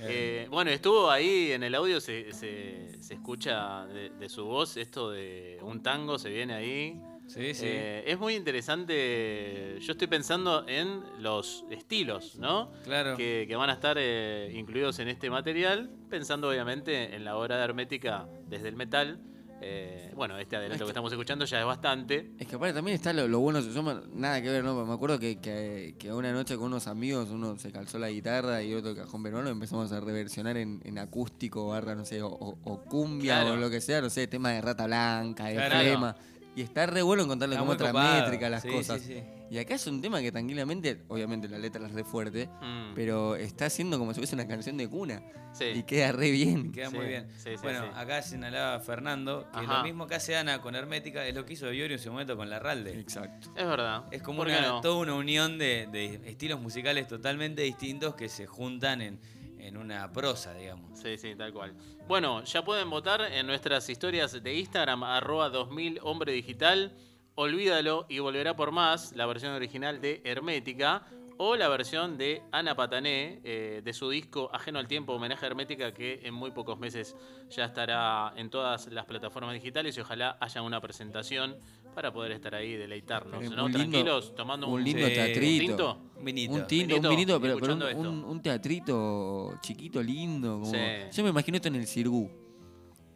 Eh, 0.00 0.48
bueno, 0.50 0.70
estuvo 0.70 1.10
ahí 1.10 1.52
en 1.52 1.62
el 1.62 1.74
audio, 1.74 2.00
se, 2.00 2.32
se- 2.32 3.00
se 3.00 3.14
escucha 3.14 3.86
de, 3.86 4.10
de 4.10 4.28
su 4.28 4.44
voz 4.44 4.76
esto 4.76 5.10
de 5.10 5.58
un 5.62 5.82
tango, 5.82 6.18
se 6.18 6.28
viene 6.30 6.52
ahí. 6.54 7.00
Sí, 7.26 7.54
sí. 7.54 7.64
Eh, 7.66 8.04
es 8.06 8.18
muy 8.18 8.34
interesante. 8.34 9.78
Yo 9.80 9.92
estoy 9.92 10.06
pensando 10.08 10.66
en 10.68 11.02
los 11.22 11.64
estilos, 11.70 12.36
¿no? 12.36 12.70
Claro. 12.84 13.16
Que, 13.16 13.46
que 13.48 13.56
van 13.56 13.70
a 13.70 13.74
estar 13.74 13.96
eh, 13.98 14.50
incluidos 14.54 14.98
en 14.98 15.08
este 15.08 15.30
material, 15.30 15.90
pensando 16.10 16.48
obviamente 16.50 17.14
en 17.14 17.24
la 17.24 17.36
obra 17.36 17.56
de 17.56 17.64
Hermética 17.64 18.28
desde 18.46 18.68
el 18.68 18.76
metal. 18.76 19.20
Eh, 19.60 20.12
bueno, 20.14 20.36
este 20.38 20.56
adelanto 20.56 20.84
que 20.84 20.90
estamos 20.90 21.10
escuchando 21.10 21.44
ya 21.46 21.58
es 21.60 21.64
bastante. 21.64 22.32
Es 22.38 22.46
que 22.46 22.56
aparte 22.56 22.74
también 22.74 22.96
está 22.96 23.12
lo, 23.12 23.26
lo 23.28 23.40
bueno, 23.40 23.60
yo 23.60 23.82
me- 23.82 23.94
nada 24.12 24.42
que 24.42 24.50
ver, 24.50 24.62
¿no? 24.62 24.84
Me 24.84 24.92
acuerdo 24.92 25.18
que, 25.18 25.38
que, 25.40 25.94
que 25.98 26.12
una 26.12 26.32
noche 26.32 26.56
con 26.56 26.66
unos 26.66 26.86
amigos, 26.86 27.30
uno 27.30 27.56
se 27.58 27.72
calzó 27.72 27.98
la 27.98 28.10
guitarra 28.10 28.62
y 28.62 28.74
otro 28.74 28.90
el 28.90 28.96
cajón 28.96 29.22
peruano, 29.22 29.48
empezamos 29.48 29.90
a 29.92 30.00
reversionar 30.00 30.56
en, 30.58 30.80
en 30.84 30.98
acústico, 30.98 31.68
barra, 31.68 31.94
no 31.94 32.04
sé, 32.04 32.20
o, 32.20 32.28
o- 32.28 32.84
cumbia 32.84 33.40
Claro. 33.40 33.54
o 33.54 33.56
lo 33.56 33.70
que 33.70 33.80
sea, 33.80 34.00
no 34.02 34.10
sé, 34.10 34.26
tema 34.26 34.50
de 34.50 34.60
rata 34.60 34.86
blanca, 34.86 35.46
de 35.46 35.54
Claro. 35.54 35.78
flema. 35.78 36.16
Y 36.56 36.62
está 36.62 36.86
re 36.86 37.02
bueno 37.02 37.24
encontrarle 37.24 37.56
como 37.56 37.72
otra 37.72 37.88
copado. 37.88 38.22
métrica 38.22 38.48
las 38.48 38.62
Sí, 38.62 38.68
cosas. 38.68 39.00
sí, 39.00 39.14
sí. 39.14 39.22
Y 39.50 39.58
acá 39.58 39.74
es 39.74 39.86
un 39.86 40.00
tema 40.00 40.20
que 40.20 40.30
tranquilamente, 40.32 41.02
obviamente 41.08 41.48
la 41.48 41.58
letra 41.58 41.84
es 41.86 41.92
re 41.92 42.04
fuerte, 42.04 42.48
Mm, 42.62 42.94
pero 42.94 43.36
está 43.36 43.66
haciendo 43.66 43.98
como 43.98 44.12
si 44.14 44.20
fuese 44.20 44.34
una 44.34 44.46
canción 44.46 44.76
de 44.76 44.88
cuna. 44.88 45.22
sí. 45.52 45.64
Y 45.66 45.82
queda 45.84 46.10
re 46.12 46.30
bien. 46.32 46.72
Queda 46.72 46.90
Sí, 46.90 46.96
muy 46.96 47.06
bien. 47.06 47.28
sí, 47.36 47.50
sí, 47.50 47.56
bueno, 47.62 47.82
sí. 47.84 47.90
acá 47.94 48.22
señalaba 48.22 48.80
Fernando 48.80 49.48
que 49.52 49.60
Ajá. 49.60 49.78
lo 49.78 49.84
mismo 49.84 50.06
que 50.08 50.14
hace 50.16 50.36
Ana 50.36 50.60
con 50.60 50.74
Hermética 50.74 51.24
es 51.26 51.34
lo 51.34 51.44
que 51.44 51.52
hizo 51.52 51.72
Iorio 51.72 51.96
en 51.96 52.02
su 52.02 52.10
momento 52.10 52.36
con 52.36 52.48
la 52.50 52.58
Ralde. 52.58 52.98
Exacto. 52.98 53.50
Es 53.56 53.66
verdad. 53.66 54.04
Es 54.10 54.22
como 54.22 54.38
¿Por 54.38 54.48
qué 54.48 54.58
una, 54.58 54.66
no? 54.68 54.80
toda 54.80 54.96
una 54.96 55.14
unión 55.14 55.58
de, 55.58 55.86
de 55.92 56.20
estilos 56.28 56.60
musicales 56.60 57.06
totalmente 57.06 57.62
distintos 57.62 58.14
que 58.16 58.28
se 58.28 58.46
juntan 58.46 59.00
en, 59.02 59.20
en 59.64 59.78
una 59.78 60.12
prosa, 60.12 60.54
digamos. 60.54 60.98
Sí, 60.98 61.16
sí, 61.16 61.34
tal 61.34 61.52
cual. 61.52 61.74
Bueno, 62.06 62.44
ya 62.44 62.64
pueden 62.64 62.90
votar 62.90 63.22
en 63.22 63.46
nuestras 63.46 63.88
historias 63.88 64.42
de 64.42 64.54
Instagram, 64.54 65.02
arroba 65.02 65.48
2000 65.48 66.00
hombre 66.02 66.32
digital. 66.32 66.94
Olvídalo 67.34 68.06
y 68.08 68.18
volverá 68.18 68.54
por 68.54 68.70
más, 68.70 69.12
la 69.16 69.26
versión 69.26 69.52
original 69.52 70.00
de 70.00 70.20
Hermética 70.24 71.06
o 71.36 71.56
la 71.56 71.68
versión 71.68 72.16
de 72.16 72.42
Ana 72.52 72.74
Patané 72.76 73.40
eh, 73.44 73.82
de 73.84 73.92
su 73.92 74.08
disco 74.10 74.50
Ajeno 74.52 74.78
al 74.78 74.86
Tiempo, 74.86 75.12
homenaje 75.14 75.44
a 75.44 75.48
Hermética, 75.48 75.92
que 75.92 76.20
en 76.22 76.32
muy 76.34 76.52
pocos 76.52 76.78
meses 76.78 77.16
ya 77.50 77.64
estará 77.64 78.32
en 78.36 78.50
todas 78.50 78.86
las 78.88 79.04
plataformas 79.06 79.54
digitales 79.54 79.96
y 79.96 80.00
ojalá 80.00 80.36
haya 80.40 80.62
una 80.62 80.80
presentación 80.80 81.56
para 81.94 82.12
poder 82.12 82.32
estar 82.32 82.54
ahí 82.54 82.70
y 82.72 82.76
deleitarnos, 82.76 83.38
Pero 83.40 83.56
¿no? 83.56 83.64
un 83.66 83.72
lindo- 83.72 83.78
Tranquilos, 83.90 84.34
tomando 84.34 84.66
un, 84.68 84.74
un 84.74 84.84
lindo 84.84 85.06
Sí. 85.06 85.12
teatrito. 85.14 85.64
tinto. 85.66 85.98
Un 86.16 86.24
vinito. 86.24 86.52
Un 86.54 86.66
tinto, 86.66 86.94
Vinito, 86.94 87.08
un 87.08 87.14
vinito, 87.16 87.40
pero, 87.40 87.54
pero 87.58 87.72
un, 87.74 87.82
escuchando 87.82 87.88
esto. 87.88 88.00
un- 88.00 88.24
un 88.24 88.42
teatrito 88.42 89.58
chiquito, 89.60 90.02
lindo. 90.02 90.60
Como... 90.60 90.70
Sí. 90.72 90.78
Yo 91.12 91.22
me 91.24 91.30
imagino 91.30 91.56
esto 91.56 91.68
en 91.68 91.74
el 91.76 91.86
Cirgú. 91.86 92.30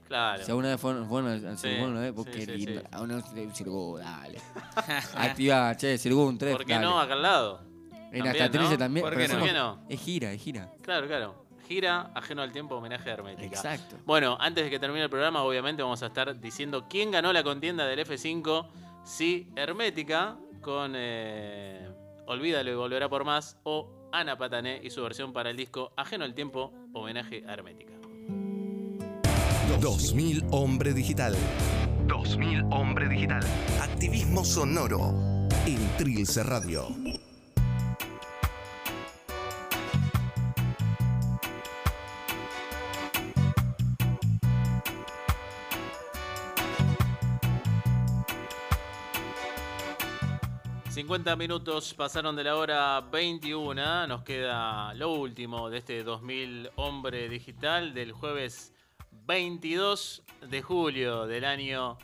Claro. 0.07 0.42
Si 0.42 0.50
alguna 0.50 0.68
vez 0.70 0.81
fueron, 0.81 1.07
fueron 1.09 1.31
al, 1.31 1.46
al 1.46 1.59
Sí, 1.59 1.68
¿no? 1.78 2.02
sí, 2.07 2.12
Porque 2.16 2.40
sí, 2.40 2.46
qué 2.46 2.57
lindo. 2.57 2.81
sí. 2.81 2.87
A 2.90 3.02
uno 3.02 3.16
un 3.16 3.54
Cirgú, 3.54 3.98
dale. 3.98 4.38
Activa, 5.14 5.76
che, 5.76 5.98
Cirgú, 5.98 6.22
un 6.22 6.38
3. 6.38 6.57
¿Por 6.57 6.64
qué 6.64 6.78
no? 6.78 6.98
Acá 6.98 7.12
al 7.14 7.22
lado. 7.22 7.67
En 8.12 8.25
También, 8.25 8.29
hasta 8.44 8.51
13 8.51 8.71
¿no? 8.73 8.79
también. 8.79 9.05
¿Por 9.05 9.14
pero 9.14 9.27
qué 9.27 9.33
no? 9.35 9.38
hacemos- 9.44 9.49
¿Por 9.49 9.79
qué 9.79 9.87
no? 9.87 9.94
Es 9.94 10.01
gira, 10.01 10.33
es 10.33 10.42
gira. 10.42 10.73
Claro, 10.83 11.07
claro. 11.07 11.44
Gira 11.68 12.11
ajeno 12.14 12.40
al 12.42 12.51
tiempo, 12.53 12.77
homenaje 12.77 13.11
a 13.11 13.12
Hermética. 13.14 13.44
Exacto. 13.47 13.97
Bueno, 14.07 14.38
antes 14.40 14.64
de 14.64 14.71
que 14.71 14.79
termine 14.79 15.05
el 15.05 15.11
programa, 15.11 15.42
obviamente 15.42 15.83
vamos 15.83 16.03
a 16.03 16.07
estar 16.07 16.40
diciendo 16.40 16.87
quién 16.88 17.11
ganó 17.11 17.33
la 17.33 17.42
contienda 17.42 17.87
del 17.87 17.99
F5. 18.07 18.66
Si 19.05 19.49
Hermética 19.55 20.37
con 20.62 20.92
eh, 20.97 21.87
Olvídalo 22.27 22.71
y 22.71 22.75
volverá 22.75 23.09
por 23.11 23.25
más 23.25 23.59
o 23.64 23.90
Ana 24.12 24.37
Patané 24.38 24.81
y 24.83 24.88
su 24.90 25.03
versión 25.03 25.33
para 25.35 25.51
el 25.51 25.57
disco 25.59 25.92
Ajeno 25.97 26.25
al 26.25 26.35
tiempo, 26.35 26.73
homenaje 26.94 27.44
a 27.47 27.53
Hermética. 27.53 27.92
2000 29.81 30.44
Hombre 30.51 30.92
Digital. 30.94 31.37
2000 32.07 32.62
Hombre 32.71 33.09
Digital. 33.09 33.42
Activismo 33.83 34.42
sonoro 34.44 35.11
en 35.66 35.79
Trilce 35.99 36.42
Radio. 36.42 36.88
50 50.98 51.37
minutos 51.37 51.94
pasaron 51.94 52.34
de 52.34 52.42
la 52.42 52.56
hora 52.56 53.00
21. 53.00 54.08
Nos 54.08 54.24
queda 54.24 54.92
lo 54.94 55.12
último 55.12 55.70
de 55.70 55.78
este 55.78 56.02
2000 56.02 56.70
Hombre 56.74 57.28
Digital 57.28 57.94
del 57.94 58.11
jueves 58.11 58.74
22 59.24 60.24
de 60.50 60.61
julio 60.61 61.28
del 61.28 61.44
año 61.44 61.98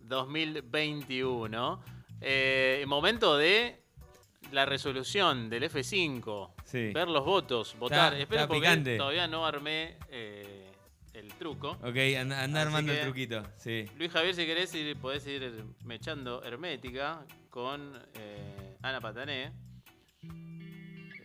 2021. 0.00 1.82
Eh, 2.20 2.84
momento 2.86 3.38
de 3.38 3.80
la 4.52 4.66
resolución 4.66 5.48
del 5.48 5.62
F5. 5.62 6.50
Sí. 6.66 6.92
Ver 6.92 7.08
los 7.08 7.24
votos, 7.24 7.74
votar. 7.78 8.12
Está 8.12 8.46
porque 8.46 8.60
picante. 8.60 8.98
todavía 8.98 9.26
no 9.26 9.46
armé 9.46 9.96
eh, 10.10 10.67
el 11.18 11.28
truco. 11.34 11.70
Ok, 11.82 11.96
anda, 12.18 12.42
armando 12.62 12.92
que- 12.92 12.98
el 12.98 13.04
truquito. 13.04 13.42
Sí. 13.56 13.84
Luis 13.96 14.10
Javier, 14.12 14.34
si 14.34 14.46
querés, 14.46 14.74
ir, 14.74 14.96
podés 14.98 15.26
ir 15.26 15.64
mechando 15.84 16.42
hermética 16.44 17.24
con 17.50 17.92
eh, 18.14 18.76
Ana 18.82 19.00
Patané. 19.00 19.52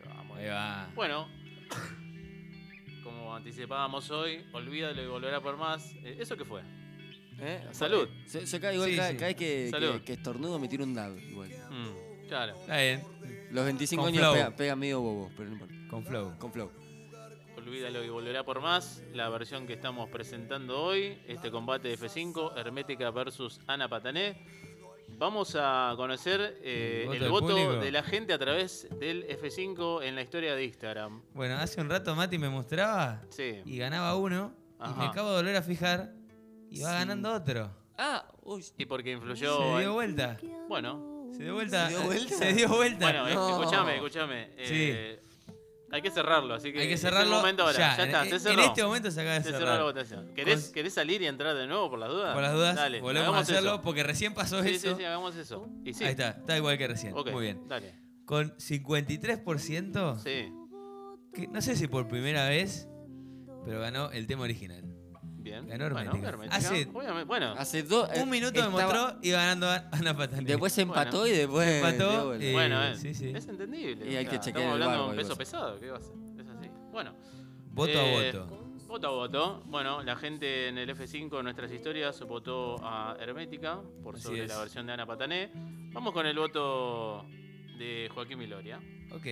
Vamos. 0.06 0.38
Ahí 0.38 0.48
va. 0.48 0.90
Bueno, 0.96 1.28
como 3.04 3.36
anticipábamos 3.36 4.10
hoy, 4.12 4.46
olvídalo 4.54 5.04
y 5.04 5.08
volverá 5.08 5.42
por 5.42 5.58
más. 5.58 5.94
Eh, 6.04 6.18
¿Eso 6.20 6.38
qué 6.38 6.46
fue? 6.46 6.62
¿Eh? 7.40 7.68
Salud. 7.72 8.08
Yo, 8.32 8.40
yo 8.42 8.62
cada, 8.62 8.74
igual, 8.74 8.90
Sí, 8.92 8.96
cada, 8.96 9.10
sí. 9.10 9.16
cada 9.16 9.28
vez 9.28 9.36
que, 9.36 9.68
Salud. 9.70 9.94
que, 10.00 10.04
que 10.04 10.14
estornudo 10.14 10.60
me 10.60 10.68
tiro 10.68 10.84
un 10.84 10.94
dab. 10.94 11.18
Igual. 11.18 11.50
Mm, 11.50 12.28
claro. 12.28 12.54
Está 12.56 12.78
bien. 12.78 13.02
Los 13.52 13.66
25 13.66 14.04
Con 14.04 14.14
años 14.14 14.34
pega, 14.34 14.56
pega 14.56 14.76
medio 14.76 15.02
bobo, 15.02 15.32
pero 15.36 15.50
no 15.50 15.54
importa. 15.56 15.74
Con 15.90 16.06
flow. 16.06 16.38
Con 16.40 16.52
flow. 16.54 16.72
Olvídalo 17.66 18.04
y 18.04 18.10
volverá 18.10 18.44
por 18.44 18.60
más. 18.62 19.02
La 19.14 19.30
versión 19.30 19.66
que 19.66 19.74
estamos 19.74 20.10
presentando 20.10 20.82
hoy, 20.82 21.18
este 21.28 21.50
combate 21.50 21.88
de 21.88 21.98
F5, 21.98 22.58
Hermética 22.58 23.10
versus 23.12 23.62
Ana 23.68 23.88
Patané. 23.88 24.36
Vamos 25.18 25.56
a 25.58 25.94
conocer 25.96 26.60
eh, 26.62 27.08
¿El 27.10 27.24
el 27.24 27.30
voto 27.30 27.56
de 27.80 27.90
la 27.92 28.04
gente 28.04 28.34
a 28.34 28.38
través 28.38 28.90
del 29.00 29.26
F5 29.30 30.04
en 30.04 30.16
la 30.16 30.24
historia 30.24 30.56
de 30.56 30.66
Instagram. 30.66 31.22
Bueno, 31.34 31.56
hace 31.56 31.80
un 31.80 31.90
rato 31.90 32.14
Mati 32.16 32.38
me 32.38 32.50
mostraba 32.50 33.22
Sí. 33.30 33.62
y 33.64 33.78
ganaba 33.78 34.18
uno. 34.18 34.54
Y 34.86 35.00
me 35.00 35.06
acabo 35.06 35.30
de 35.30 35.36
volver 35.38 35.56
a 35.56 35.62
fijar 35.62 36.12
y 36.70 36.82
va 36.82 36.92
ganando 36.92 37.32
otro. 37.34 37.72
Ah, 37.98 38.28
uy. 38.42 38.66
Y 38.78 38.86
porque 38.86 39.12
Se 39.12 39.18
influyó. 39.18 39.78
dio 39.78 39.80
en- 39.80 39.94
vuelta. 39.94 40.38
Bueno, 40.68 41.30
Se 41.38 41.44
dio 41.44 41.54
vuelta. 41.54 41.88
¿Se 41.88 41.96
dio 41.96 42.04
vuelta? 42.04 42.36
Se 42.36 42.54
dio 42.54 42.68
vuelta. 42.68 43.06
bueno, 43.06 43.30
No. 43.34 43.50
escúchame, 43.62 43.96
escúchame. 43.96 44.50
eh, 44.58 45.22
Hay 45.94 46.02
que 46.02 46.10
cerrarlo, 46.12 46.56
así 46.56 46.74
que. 46.74 46.80
Hay 46.82 46.88
que 46.88 46.94
es 46.96 47.04
el 47.04 47.10
cerrarlo. 47.12 47.36
momento 47.38 47.64
ahora. 47.64 47.78
ya, 47.78 47.96
Ya, 47.98 48.04
está, 48.06 48.26
en, 48.28 48.40
se 48.40 48.52
en 48.52 48.60
este 48.60 48.84
momento 48.84 49.12
se 49.12 49.22
acaba 49.22 49.36
de 49.36 49.44
se 49.44 49.50
cerró 49.52 49.60
cerrar. 49.60 49.78
la 49.78 49.84
votación. 49.84 50.28
¿Querés, 50.36 50.64
Con- 50.66 50.74
¿Querés 50.74 50.94
salir 50.94 51.22
y 51.22 51.28
entrar 51.28 51.56
de 51.56 51.68
nuevo 51.68 51.90
por 51.92 52.00
las 52.00 52.10
dudas? 52.10 52.34
Por 52.34 52.42
las 52.42 52.54
dudas, 52.54 52.76
Dale, 52.76 53.00
volvemos 53.00 53.36
a 53.36 53.40
hacerlo 53.40 53.74
eso. 53.76 53.82
porque 53.84 54.02
recién 54.04 54.34
pasó 54.34 54.64
Sí, 54.64 54.70
eso. 54.72 54.90
sí, 54.90 54.96
sí, 54.98 55.04
hagamos 55.06 55.36
eso. 55.36 55.70
Y 55.86 55.94
sí. 55.94 56.04
Ahí 56.04 56.12
está, 56.12 56.30
está 56.32 56.58
igual 56.58 56.78
que 56.80 56.88
recién. 56.88 57.14
Muy 57.14 57.42
bien. 57.44 57.68
Dale. 57.68 57.94
Con 58.26 58.56
53%, 58.58 60.18
Sí, 60.24 60.52
que 61.34 61.48
no 61.48 61.62
sé 61.62 61.76
si 61.76 61.88
por 61.88 62.08
primera 62.08 62.48
vez, 62.50 62.88
pero 63.66 63.80
ganó 63.80 64.12
el 64.12 64.28
tema 64.28 64.44
original. 64.44 64.84
Bien. 65.44 65.68
Ganó 65.68 65.90
Bueno, 65.90 66.12
Hace- 66.50 66.86
Bueno, 67.26 67.54
Hace 67.58 67.84
dos. 67.84 68.10
Un 68.22 68.30
minuto 68.30 68.62
me 68.62 68.70
mostró 68.70 69.18
y 69.22 69.32
ganando 69.32 69.70
Ana 69.70 70.16
Patané. 70.16 70.44
Después 70.46 70.74
se 70.74 70.82
empató 70.84 71.20
Bueno. 71.20 71.34
y 71.36 71.38
después. 71.38 71.70
Empató, 71.84 72.34
eh, 72.36 72.52
bueno, 72.54 72.84
eh, 72.84 72.96
sí, 72.96 73.14
sí. 73.14 73.32
es 73.36 73.48
entendible. 73.48 74.10
Y 74.12 74.16
hay 74.16 74.26
o 74.26 74.30
que 74.30 74.40
chequear 74.40 74.64
Estamos 74.64 74.76
el 74.78 74.84
hablando 74.84 75.04
de 75.06 75.10
un 75.12 75.16
peso 75.18 75.36
pesado, 75.36 75.80
¿qué 75.80 75.90
va 75.92 75.98
a 75.98 76.02
ser? 76.02 76.16
Es 76.40 76.48
así. 76.50 76.70
Bueno. 76.92 77.14
Voto 77.72 77.92
Eh, 77.92 78.30
a 78.32 78.42
voto. 78.42 78.58
Voto 78.88 79.08
a 79.08 79.12
voto. 79.12 79.64
Bueno, 79.66 80.04
la 80.04 80.16
gente 80.16 80.68
en 80.68 80.78
el 80.78 80.90
F5 80.90 81.38
en 81.40 81.44
nuestras 81.46 81.72
historias 81.72 82.20
votó 82.22 82.78
a 82.84 83.18
Hermética 83.20 83.82
por 84.04 84.16
Así 84.16 84.24
sobre 84.26 84.44
es. 84.44 84.50
la 84.50 84.60
versión 84.60 84.86
de 84.86 84.94
Ana 84.94 85.06
Patané. 85.08 85.50
Vamos 85.92 86.14
con 86.14 86.26
el 86.28 86.38
voto 86.38 87.26
de 87.80 88.10
Joaquín 88.14 88.38
Miloria. 88.38 88.80
Ok. 89.12 89.26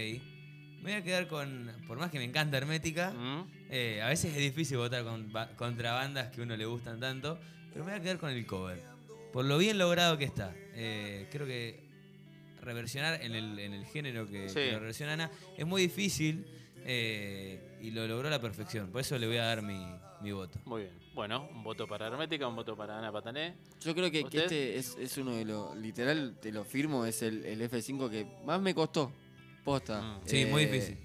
Me 0.82 0.92
voy 0.92 0.94
a 0.94 1.04
quedar 1.04 1.28
con. 1.28 1.72
Por 1.88 1.98
más 2.00 2.10
que 2.12 2.18
me 2.18 2.24
encanta 2.26 2.58
Hermética, 2.58 3.12
Mm. 3.12 3.44
eh, 3.70 4.02
a 4.02 4.08
veces 4.10 4.32
es 4.34 4.40
difícil 4.40 4.78
votar 4.78 5.04
con, 5.04 5.32
contra 5.58 5.94
bandas 5.94 6.32
que 6.32 6.42
a 6.42 6.44
uno 6.44 6.56
le 6.58 6.66
gustan 6.66 7.00
tanto, 7.00 7.38
pero 7.72 7.86
me 7.86 7.92
voy 7.92 8.00
a 8.00 8.04
quedar 8.04 8.18
con 8.18 8.32
el 8.32 8.46
cover. 8.46 8.82
Por 9.32 9.46
lo 9.46 9.58
bien 9.58 9.78
logrado 9.78 10.18
que 10.18 10.26
está. 10.26 10.54
Eh, 10.74 11.28
creo 11.32 11.46
que 11.46 11.80
reversionar 12.62 13.22
en 13.22 13.34
el, 13.34 13.58
en 13.60 13.74
el 13.74 13.86
género 13.86 14.28
que, 14.28 14.50
Sí. 14.50 14.56
que 14.56 14.72
lo 14.74 14.80
reversiona 14.80 15.14
Ana 15.14 15.32
es 15.58 15.66
muy 15.66 15.82
difícil 15.84 16.46
eh, 16.84 17.78
y 17.82 17.92
lo 17.92 18.08
logró 18.08 18.28
a 18.28 18.32
la 18.32 18.42
perfección. 18.42 18.92
Por 18.92 19.02
eso 19.02 19.18
le 19.18 19.28
voy 19.28 19.38
a 19.38 19.46
dar 19.46 19.62
mi, 19.62 19.80
mi 20.22 20.32
voto. 20.32 20.60
Muy 20.66 20.82
bien. 20.84 20.94
Bueno, 21.14 21.48
un 21.52 21.64
voto 21.64 21.88
para 21.88 22.08
Hermética, 22.08 22.48
un 22.48 22.56
voto 22.56 22.76
para 22.76 22.98
Ana 22.98 23.12
Patané. 23.12 23.56
Yo 23.82 23.94
creo 23.94 24.10
que, 24.10 24.22
este 24.22 24.78
es, 24.78 24.96
es 25.00 25.18
uno 25.18 25.32
de 25.36 25.46
los, 25.46 25.76
literal, 25.78 26.38
te 26.42 26.52
lo 26.52 26.64
firmo, 26.64 27.06
es 27.06 27.22
el, 27.22 27.46
el 27.46 27.62
F5 27.70 28.10
que 28.10 28.26
más 28.46 28.62
me 28.62 28.74
costó. 28.74 29.12
Posta. 29.64 30.02
Mm. 30.02 30.20
Sí, 30.26 30.46
muy 30.46 30.64
Eh, 30.64 30.68
difícil. 30.72 30.98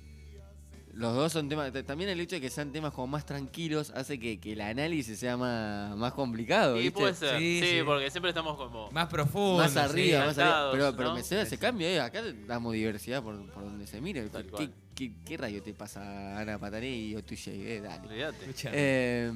Los 0.94 1.14
dos 1.14 1.30
son 1.30 1.46
temas, 1.50 1.70
ta- 1.74 1.82
también 1.82 2.08
el 2.08 2.18
hecho 2.20 2.36
de 2.36 2.40
que 2.40 2.48
sean 2.48 2.72
temas 2.72 2.90
como 2.94 3.06
más 3.06 3.26
tranquilos 3.26 3.90
hace 3.94 4.18
que, 4.18 4.40
que 4.40 4.54
el 4.54 4.62
análisis 4.62 5.18
sea 5.18 5.36
más, 5.36 5.94
más 5.94 6.14
complicado, 6.14 6.78
Y 6.80 6.84
¿viste? 6.84 6.98
puede 6.98 7.12
ser. 7.14 7.38
Sí, 7.38 7.60
Sí, 7.62 7.68
sí. 7.78 7.82
porque 7.84 8.10
siempre 8.10 8.30
estamos 8.30 8.56
como. 8.56 8.90
Más 8.92 9.06
profundo. 9.08 9.58
Más 9.58 9.76
arriba, 9.76 10.20
sí. 10.22 10.26
más 10.28 10.38
arriba. 10.38 10.70
Pero, 10.72 10.96
pero 10.96 11.08
¿no? 11.10 11.14
me 11.16 11.22
se 11.22 11.42
ese 11.42 11.58
cambio, 11.58 11.86
eh. 11.86 12.00
Acá 12.00 12.22
damos 12.46 12.72
diversidad 12.72 13.22
por, 13.22 13.38
por 13.50 13.64
donde 13.64 13.86
se 13.86 14.00
mire. 14.00 14.26
¿Qué, 14.56 14.70
qué, 14.94 15.12
qué 15.26 15.36
rayo 15.36 15.62
te 15.62 15.74
pasa 15.74 16.38
Ana 16.40 16.58
Patané 16.58 16.88
y 16.96 17.14
Otuye? 17.14 17.76
Eh, 17.76 17.80
dale. 17.82 18.32
Eh, 18.72 19.30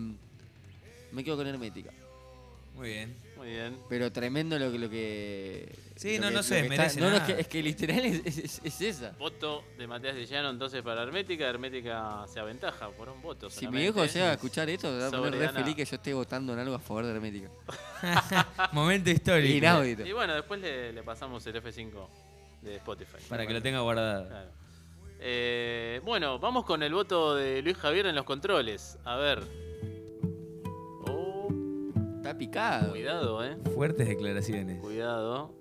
me 1.12 1.22
quedo 1.22 1.36
con 1.36 1.46
Hermética. 1.46 1.90
Muy 2.74 2.88
bien. 2.88 3.14
Muy 3.40 3.48
bien. 3.52 3.78
Pero 3.88 4.12
tremendo 4.12 4.58
lo 4.58 4.70
que. 4.70 4.78
Lo 4.78 4.90
que 4.90 5.78
Sí, 5.96 6.16
lo 6.18 6.24
no, 6.24 6.28
que- 6.28 6.32
no 6.34 6.38
lo 6.40 6.42
se 6.42 6.54
que 6.56 6.60
está- 6.60 6.76
merece 6.76 7.00
No, 7.00 7.08
no, 7.08 7.16
es 7.16 7.22
nada. 7.22 7.34
que, 7.34 7.40
es 7.40 7.48
que 7.48 7.62
literal 7.62 7.98
es, 8.04 8.26
es- 8.38 8.60
es 8.62 8.80
esa. 8.82 9.12
Voto 9.18 9.64
de 9.78 9.86
Matías 9.86 10.14
Villano 10.14 10.50
entonces 10.50 10.82
para 10.82 11.02
Hermética. 11.02 11.48
Hermética 11.48 12.26
se 12.28 12.38
aventaja 12.38 12.90
por 12.90 13.08
un 13.08 13.22
voto. 13.22 13.48
Si 13.48 13.60
mi 13.60 13.72
solamente. 13.72 13.92
viejo 13.92 14.12
llega 14.12 14.30
a 14.30 14.32
escuchar 14.34 14.68
esto, 14.68 14.88
se 14.92 14.98
va 14.98 15.06
a 15.06 15.10
poner 15.10 15.24
Sobre 15.24 15.38
re 15.38 15.46
Ana. 15.48 15.58
feliz 15.60 15.74
que 15.74 15.84
yo 15.86 15.96
esté 15.96 16.12
votando 16.12 16.52
en 16.52 16.58
algo 16.58 16.74
a 16.74 16.78
favor 16.78 17.06
de 17.06 17.12
Hermética. 17.12 17.48
Momento 18.72 19.08
histórico. 19.10 19.54
Inaudito. 19.56 20.06
Y 20.06 20.12
bueno, 20.12 20.34
después 20.34 20.60
le, 20.60 20.92
le 20.92 21.02
pasamos 21.02 21.46
el 21.46 21.56
F5 21.56 22.08
de 22.60 22.76
Spotify. 22.76 23.16
Para 23.28 23.46
que 23.46 23.54
lo 23.54 23.62
tenga 23.62 23.80
guardado. 23.80 24.28
Claro. 24.28 24.50
Eh, 25.18 26.00
bueno, 26.04 26.38
vamos 26.38 26.64
con 26.66 26.82
el 26.82 26.92
voto 26.92 27.34
de 27.36 27.62
Luis 27.62 27.76
Javier 27.78 28.04
en 28.06 28.14
los 28.14 28.24
controles. 28.24 28.98
A 29.04 29.16
ver. 29.16 29.42
Está 32.30 32.38
picado. 32.38 32.90
cuidado, 32.92 33.44
eh. 33.44 33.56
Fuertes 33.74 34.06
declaraciones. 34.06 34.80
Cuidado. 34.80 35.52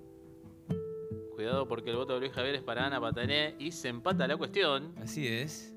Cuidado 1.34 1.66
porque 1.66 1.90
el 1.90 1.96
voto 1.96 2.14
de 2.14 2.20
Luis 2.20 2.32
Javier 2.32 2.54
es 2.54 2.62
para 2.62 2.86
Ana 2.86 3.00
Patané 3.00 3.56
y 3.58 3.72
se 3.72 3.88
empata 3.88 4.28
la 4.28 4.36
cuestión. 4.36 4.94
Así 5.02 5.26
es. 5.26 5.74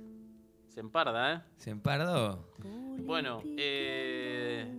Se 0.68 0.82
emparda, 0.82 1.34
¿eh? 1.34 1.42
¿Se 1.58 1.72
empardó? 1.72 2.48
Bueno, 3.00 3.42
eh, 3.58 4.72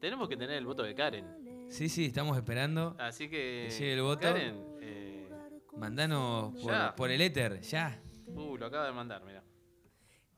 tenemos 0.00 0.28
que 0.28 0.36
tener 0.36 0.56
el 0.56 0.66
voto 0.66 0.82
de 0.82 0.92
Karen. 0.92 1.68
Sí, 1.68 1.88
sí, 1.88 2.06
estamos 2.06 2.36
esperando. 2.36 2.96
Así 2.98 3.28
que. 3.28 3.66
Que 3.68 3.74
llegue 3.78 3.92
el 3.94 4.02
voto. 4.02 4.22
Karen, 4.22 4.64
eh, 4.80 5.28
Mandanos 5.76 6.52
por, 6.60 6.94
por 6.96 7.10
el 7.12 7.20
éter, 7.20 7.60
ya. 7.60 8.02
uh, 8.26 8.56
lo 8.56 8.66
acaba 8.66 8.86
de 8.86 8.92
mandar, 8.92 9.22
mira. 9.24 9.44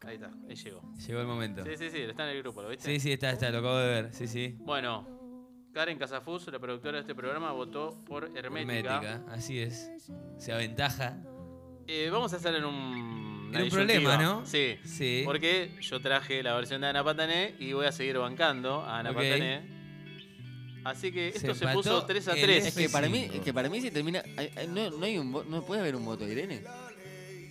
Ahí 0.04 0.16
está, 0.16 0.30
ahí 0.48 0.56
llegó. 0.56 0.82
Llegó 1.06 1.20
el 1.20 1.26
momento. 1.26 1.64
Sí, 1.64 1.76
sí, 1.76 1.88
sí, 1.88 1.98
está 2.00 2.24
en 2.24 2.36
el 2.36 2.42
grupo, 2.42 2.60
¿lo 2.60 2.68
viste? 2.68 2.84
Sí, 2.84 3.00
sí, 3.00 3.12
está, 3.12 3.30
está, 3.30 3.50
lo 3.50 3.58
acabo 3.58 3.76
de 3.78 3.86
ver. 3.88 4.12
Sí, 4.12 4.26
sí. 4.26 4.56
Bueno, 4.58 5.21
Karen 5.72 5.98
Casafus, 5.98 6.46
la 6.48 6.58
productora 6.58 6.94
de 6.98 7.00
este 7.00 7.14
programa, 7.14 7.50
votó 7.52 7.96
por 8.06 8.24
Hermética. 8.36 8.96
Hermética, 8.96 9.22
así 9.32 9.58
es. 9.58 9.90
Se 10.38 10.52
aventaja. 10.52 11.16
Eh, 11.86 12.10
vamos 12.12 12.32
a 12.32 12.36
hacer 12.36 12.54
en 12.56 12.64
un. 12.64 13.50
En 13.54 13.62
un 13.62 13.68
problema. 13.70 14.16
¿no? 14.16 14.46
Sí. 14.46 14.76
Sí. 14.84 15.22
Porque 15.24 15.74
yo 15.80 16.00
traje 16.00 16.42
la 16.42 16.54
versión 16.54 16.80
de 16.82 16.88
Ana 16.88 17.02
Patané 17.02 17.54
y 17.58 17.72
voy 17.72 17.86
a 17.86 17.92
seguir 17.92 18.18
bancando 18.18 18.82
a 18.82 18.98
Ana. 18.98 19.10
Patané. 19.14 19.82
Así 20.84 21.12
que 21.12 21.30
Se 21.32 21.38
esto 21.50 21.54
se, 21.54 21.68
puso 21.68 22.04
3 22.04 22.28
a 22.28 22.32
el 22.32 22.42
3. 22.42 22.66
Es 22.66 22.74
que 22.74 22.88
para 22.88 23.08
mí, 23.08 23.28
F5. 23.28 23.34
es 23.34 23.40
que 23.40 23.54
para 23.54 23.68
mí 23.68 23.80
si 23.80 23.90
termina. 23.90 24.22
hay- 24.36 24.50
hay- 24.56 24.66
no, 24.68 24.90
no 24.90 25.04
hay 25.06 25.16
un 25.16 25.30
no 25.30 25.64
puede 25.64 25.80
haber 25.80 25.94
un 25.96 26.04
voto 26.04 26.26
de 26.26 26.32
Irene. 26.32 26.64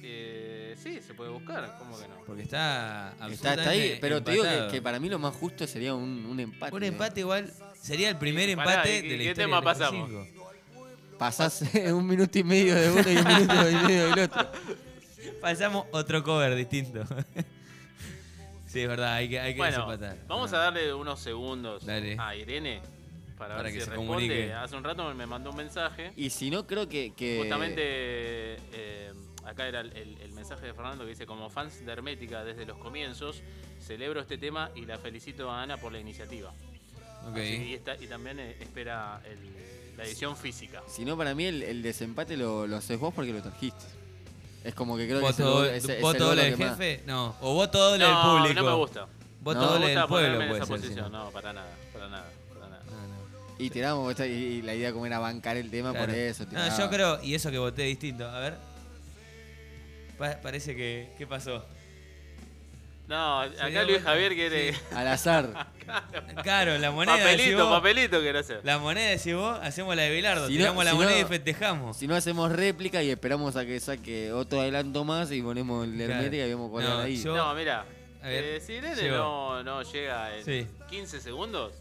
Eh, 0.04 0.76
sí, 0.78 1.00
se 1.02 1.14
puede 1.14 1.30
buscar, 1.30 1.76
¿cómo 1.80 1.98
que 1.98 2.08
no? 2.08 2.16
Porque 2.26 2.44
está 2.44 3.16
Está, 3.32 3.54
está 3.54 3.70
ahí, 3.70 3.98
pero 4.02 4.22
te 4.22 4.32
digo 4.32 4.44
que, 4.70 4.82
para 4.82 5.00
mí 5.00 5.08
lo 5.10 5.18
más 5.20 5.34
justo 5.36 5.66
sería 5.66 5.94
un, 5.96 6.26
un 6.26 6.40
empate. 6.40 6.76
Un 6.76 6.84
empate 6.84 7.20
igual 7.22 7.52
sería 7.82 8.10
el 8.10 8.18
primer 8.18 8.48
Y 8.50 8.56
pará, 8.56 8.74
empate 8.76 8.98
¿y 8.98 9.02
qué- 9.02 9.08
de 9.10 9.18
la 9.18 9.24
qué 9.24 9.30
historia 9.30 9.46
tema 9.46 9.56
del 9.58 9.64
pasamos? 9.64 10.10
F5. 10.10 10.28
Pasás 11.18 11.62
un 11.94 12.08
minuto 12.08 12.40
y 12.40 12.44
medio 12.44 12.76
de 12.76 12.90
uno 12.92 13.12
y 13.12 13.18
un 13.18 13.28
minuto 13.28 13.70
y 13.70 13.76
medio 13.76 14.10
del 14.10 14.20
otro. 14.26 14.52
Pasamos 15.42 15.86
otro 15.92 16.24
cover 16.24 16.56
distinto. 16.56 17.04
sí, 18.68 18.82
es 18.82 18.88
verdad, 18.88 19.14
hay 19.16 19.30
que, 19.30 19.40
hay 19.40 19.54
que 19.54 19.58
Bueno, 19.60 19.86
desempatar. 19.88 20.18
vamos 20.28 20.52
Ah. 20.54 20.58
a 20.58 20.60
darle 20.60 20.94
unos 20.94 21.20
segundos 21.20 21.86
Dale. 21.86 22.16
a 22.20 22.36
Irene 22.36 22.82
para, 23.38 23.56
Para 23.56 23.64
ver 23.64 23.74
que 23.74 23.80
si 23.80 23.86
se 23.86 23.92
responde. 23.92 24.08
comunique. 24.08 24.54
Hace 24.54 24.76
un 24.76 24.84
rato 24.84 25.14
me 25.14 25.26
mandó 25.26 25.50
un 25.52 25.58
mensaje. 25.58 26.12
Y 26.16 26.30
si 26.30 26.50
no, 26.50 26.66
creo 26.68 26.88
que. 26.88 27.14
que 27.14 27.38
Justamente 27.40 27.82
eh, 27.84 29.12
acá 29.46 29.68
era 29.68 29.82
el, 29.82 29.92
el- 29.98 30.18
el 30.22 30.32
mensaje 30.34 30.66
de 30.68 30.74
Fernando 30.74 31.04
que 31.04 31.10
dice, 31.12 31.26
como 31.26 31.50
fans 31.50 31.84
de 31.86 31.92
Hermética 31.92 32.44
desde 32.44 32.66
los 32.66 32.78
comienzos, 32.78 33.42
celebro 33.80 34.22
este 34.22 34.38
tema 34.38 34.72
y 34.76 34.86
la 34.86 34.98
felicito 35.00 35.50
a 35.52 35.62
Ana 35.64 35.78
por 35.78 35.92
la 35.92 36.00
iniciativa. 36.00 36.54
Así 37.34 37.64
y, 37.70 37.74
está- 37.76 37.96
y 37.96 38.08
también 38.08 38.40
eh, 38.40 38.56
espera 38.60 39.22
el- 39.26 39.98
la 39.98 40.04
edición 40.06 40.36
física. 40.38 40.82
Si 40.88 41.06
no, 41.06 41.16
para 41.18 41.36
mí 41.36 41.46
el, 41.46 41.62
el 41.64 41.82
desempate 41.84 42.36
lo, 42.38 42.66
lo 42.68 42.78
haces 42.78 43.00
vos 43.00 43.14
porque 43.14 43.32
lo 43.34 43.42
trajiste. 43.42 43.86
Es 44.64 44.74
como 44.76 44.96
que 44.98 45.08
creo 45.08 45.20
que 45.22 45.28
es 45.28 45.40
el 45.40 45.46
¿Voto, 45.46 45.54
voto- 45.56 45.64
doble- 45.66 45.76
es- 45.78 45.90
es 45.90 46.02
voto 46.02 46.18
el 46.18 46.20
doble 46.24 46.44
del 46.44 46.58
más- 46.58 46.70
jefe? 46.78 47.04
No. 47.06 47.36
O 47.42 47.54
voto 47.54 47.78
doble 47.80 48.04
del 48.06 48.14
No, 48.14 48.38
público. 48.38 48.62
no 48.62 48.70
me 48.70 48.76
gusta. 48.76 49.08
Voto 49.42 49.60
No, 49.60 49.66
doble 49.68 49.80
me 49.80 49.86
del 49.88 49.96
gusta 49.98 50.08
pueblo 50.08 50.42
en 50.42 50.48
puede 50.50 50.62
esa 50.62 50.66
ser. 50.68 50.76
si 50.78 50.82
posición. 50.84 51.12
no. 51.12 51.26
No, 51.26 51.32
para 51.32 51.54
nada, 51.54 51.76
para 51.94 52.08
nada, 52.10 52.30
para 52.54 52.68
nada. 52.70 52.84
No. 52.86 53.56
Y 53.64 53.70
tiramos, 53.70 54.12
esta- 54.12 54.28
y 54.28 54.62
la 54.62 54.74
idea 54.76 54.92
como 54.94 55.06
era 55.08 55.20
bancar 55.20 55.58
el 55.58 55.70
tema 55.72 55.94
por 55.94 56.10
eso. 56.10 56.46
No, 56.52 56.78
yo 56.78 56.90
creo, 56.90 57.24
y 57.24 57.34
eso 57.36 57.50
que 57.52 57.58
voté 57.58 57.84
distinto. 57.84 58.28
A 58.30 58.40
ver. 58.40 58.58
Pa- 60.18 60.38
parece 60.42 60.76
que. 60.76 61.10
¿Qué 61.18 61.26
pasó? 61.26 61.66
No, 63.08 63.42
acá 63.42 63.68
Luis 63.68 63.86
vuelta. 63.88 64.02
Javier 64.12 64.34
quiere... 64.36 64.74
Al 64.96 65.08
azar. 65.10 65.68
Claro, 66.44 66.78
la 66.78 66.92
moneda. 66.92 67.18
decís 67.18 67.32
papelito, 67.38 67.66
vos. 67.68 67.78
papelito 67.78 68.22
quiere 68.22 68.40
hacer. 68.40 68.62
La 68.64 68.78
moneda 68.78 69.10
decís 69.10 69.36
vos, 69.36 69.60
hacemos 69.62 69.96
la 69.98 70.04
de 70.04 70.12
Bilardo. 70.16 70.48
Si 70.48 70.54
no- 70.54 70.58
tiramos 70.60 70.86
la 70.86 70.92
si 70.92 70.98
moneda 70.98 71.16
no- 71.16 71.22
y 71.22 71.26
festejamos. 71.26 71.98
Si 71.98 72.08
no 72.08 72.16
hacemos 72.16 72.52
réplica 72.52 73.04
y 73.04 73.10
esperamos 73.10 73.56
a 73.58 73.66
que 73.66 73.80
saque 73.82 74.32
otro 74.32 74.62
adelanto 74.62 75.04
más 75.04 75.30
y 75.32 75.42
ponemos 75.42 75.84
el 75.86 75.98
de 75.98 76.06
Claro. 76.06 76.20
hermética 76.22 76.46
y 76.46 76.50
vemos 76.50 76.70
cuál 76.72 76.86
No, 76.86 76.94
era 76.96 77.04
ahí. 77.04 77.22
yo- 77.22 77.36
No, 77.36 77.54
mira, 77.54 77.86
eh, 78.24 78.62
si 78.66 78.74
Irene 78.74 79.10
no, 79.10 79.62
no 79.64 79.82
llega 79.84 80.38
en 80.38 80.46
Sí. 80.46 80.68
15 80.90 81.20
segundos, 81.20 81.74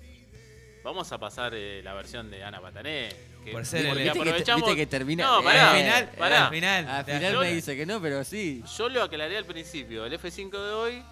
vamos 0.83 1.13
a 1.13 1.19
pasar 1.19 1.53
eh, 1.55 1.81
la 1.85 1.95
versión 1.95 2.29
de 2.31 2.43
Ana 2.43 2.61
Patané. 2.61 3.11
Que 3.45 3.53
Por 3.53 3.65
ser 3.65 3.87
el- 3.87 3.97
Viste 3.97 4.03
que, 4.05 4.13
te- 4.13 4.21
aprovechamos... 4.21 4.67
viste 4.69 4.77
que 4.83 4.87
termina. 4.87 5.25
No, 5.25 5.41
eh, 5.41 5.45
pará, 5.45 5.71
al 5.71 5.77
final, 5.79 6.11
pará. 6.19 6.45
al 6.47 6.53
final. 6.55 6.89
Al 6.89 7.05
te 7.07 7.19
me 7.39 7.53
dice 7.55 7.77
que 7.77 7.87
no, 7.87 8.01
pero 8.01 8.23
sí. 8.25 8.63
Yo 8.77 8.89
lo 8.89 9.03
aclaré 9.03 9.37
al 9.39 9.47
principio. 9.47 10.05
El 10.05 10.13
F5 10.13 10.51
de 10.51 10.73
hoy 10.73 11.03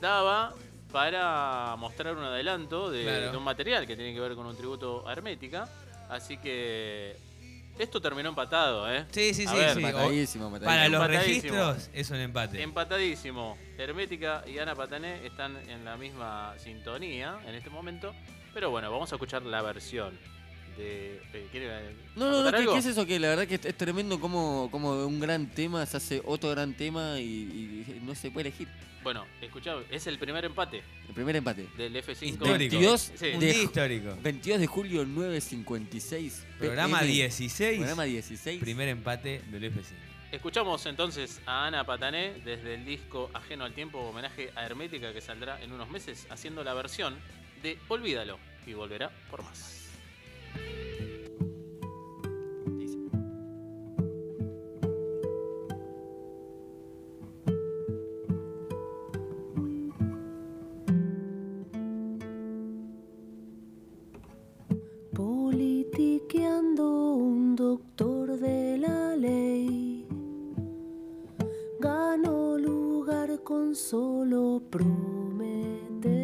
daba 0.00 0.54
para 0.92 1.76
mostrar 1.76 2.16
un 2.16 2.24
adelanto 2.24 2.90
de, 2.90 3.02
Claro. 3.02 3.30
de 3.32 3.36
un 3.36 3.44
material 3.44 3.86
que 3.86 3.96
tiene 3.96 4.14
que 4.14 4.20
ver 4.20 4.34
con 4.34 4.46
un 4.46 4.56
tributo 4.56 5.06
a 5.06 5.12
Hermética. 5.12 5.68
Así 6.08 6.38
que 6.38 7.16
esto 7.78 8.00
terminó 8.00 8.30
empatado, 8.30 8.90
¿eh? 8.90 9.04
Sí, 9.10 9.34
sí, 9.34 9.44
A 9.46 9.50
sí. 9.50 9.56
ver, 9.58 9.74
sí. 9.74 9.78
O- 9.78 9.82
Matadísimo, 9.82 10.50
matadísimo. 10.50 10.64
Para 10.64 10.88
los 10.88 11.02
Empatadísimo. 11.02 11.54
registros 11.56 11.90
es 11.92 12.10
un 12.10 12.16
empate. 12.16 12.62
Empatadísimo. 12.62 13.58
Hermética 13.76 14.44
y 14.46 14.58
Ana 14.58 14.74
Patané 14.74 15.26
están 15.26 15.56
en 15.68 15.84
la 15.84 15.96
misma 15.98 16.54
sintonía 16.58 17.38
en 17.46 17.54
este 17.54 17.68
momento. 17.68 18.14
Pero 18.54 18.70
bueno, 18.70 18.90
vamos 18.90 19.12
a 19.12 19.16
escuchar 19.16 19.42
la 19.42 19.60
versión 19.60 20.18
de. 20.76 21.20
eh, 21.32 21.46
¿quiere 21.50 21.68
No, 22.14 22.30
no, 22.30 22.50
no, 22.50 22.72
¿qué, 22.72 22.78
es 22.78 22.86
eso? 22.86 23.06
Que 23.06 23.18
la 23.18 23.28
verdad 23.28 23.46
que 23.46 23.56
es, 23.56 23.64
es 23.64 23.76
tremendo 23.76 24.20
como, 24.20 24.68
como 24.70 25.06
un 25.06 25.20
gran 25.20 25.46
tema 25.48 25.84
se 25.86 25.96
hace 25.96 26.22
otro 26.24 26.50
gran 26.50 26.74
tema 26.74 27.18
y, 27.20 27.24
y 27.24 28.00
no 28.04 28.14
se 28.14 28.30
puede 28.30 28.48
elegir. 28.48 28.68
Bueno, 29.06 29.24
escuchá, 29.40 29.76
es 29.88 30.08
el 30.08 30.18
primer 30.18 30.44
empate 30.44 30.82
El 31.06 31.14
primer 31.14 31.36
empate. 31.36 31.68
del 31.76 31.94
F5. 31.94 32.22
Histórico. 32.22 32.58
22 32.58 33.12
Sí. 33.14 33.26
Un 33.34 33.38
de, 33.38 33.52
día 33.52 33.62
histórico. 33.62 34.16
22 34.20 34.58
de 34.58 34.66
julio 34.66 35.04
956. 35.06 36.44
Programa 36.58 36.98
PM, 36.98 37.12
16. 37.12 37.76
Programa 37.78 38.02
16. 38.02 38.60
Primer 38.60 38.88
empate 38.88 39.42
del 39.48 39.72
F5. 39.72 39.92
Escuchamos 40.32 40.84
entonces 40.86 41.40
a 41.46 41.68
Ana 41.68 41.86
Patané 41.86 42.34
desde 42.44 42.74
el 42.74 42.84
disco 42.84 43.30
Ajeno 43.32 43.64
al 43.64 43.74
Tiempo, 43.74 44.00
homenaje 44.00 44.50
a 44.56 44.66
Hermética 44.66 45.12
que 45.12 45.20
saldrá 45.20 45.62
en 45.62 45.70
unos 45.70 45.88
meses, 45.88 46.26
haciendo 46.28 46.64
la 46.64 46.74
versión 46.74 47.14
de 47.62 47.78
Olvídalo 47.86 48.40
y 48.66 48.72
volverá 48.72 49.12
por 49.30 49.44
más. 49.44 49.75
Politiqueando 65.16 67.14
un 67.14 67.56
doctor 67.56 68.38
de 68.38 68.76
la 68.76 69.16
ley. 69.16 70.06
Ganó 71.80 72.58
lugar 72.58 73.42
con 73.42 73.74
solo 73.74 74.60
prometer 74.70 76.16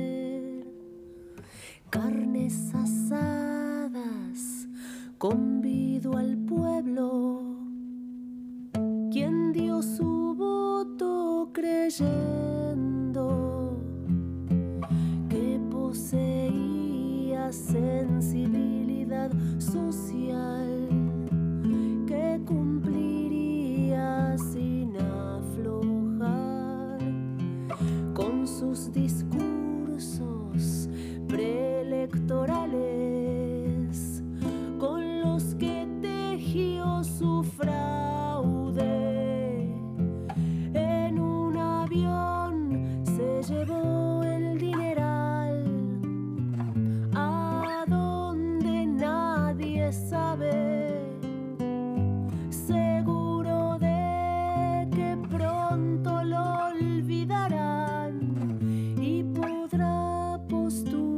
carnes 1.89 2.75
asadas 2.75 3.62
más 4.05 4.69
convido 5.19 6.17
al 6.17 6.37
pueblo, 6.39 7.43
quien 9.11 9.53
dio 9.53 9.83
su 9.83 10.37
voto 10.37 11.51
creyendo 11.53 12.17
que 15.29 15.61
poseía 15.71 17.53
sensibilidad 17.53 19.31
social 19.59 20.89
que 22.07 22.41
cumpliría 22.47 24.39
sin 24.39 24.97
aflojar 24.97 27.01
con 28.15 28.47
sus 28.47 28.91
discursos 28.93 30.89
preelectorales. 31.29 32.92
postura. 60.53 61.12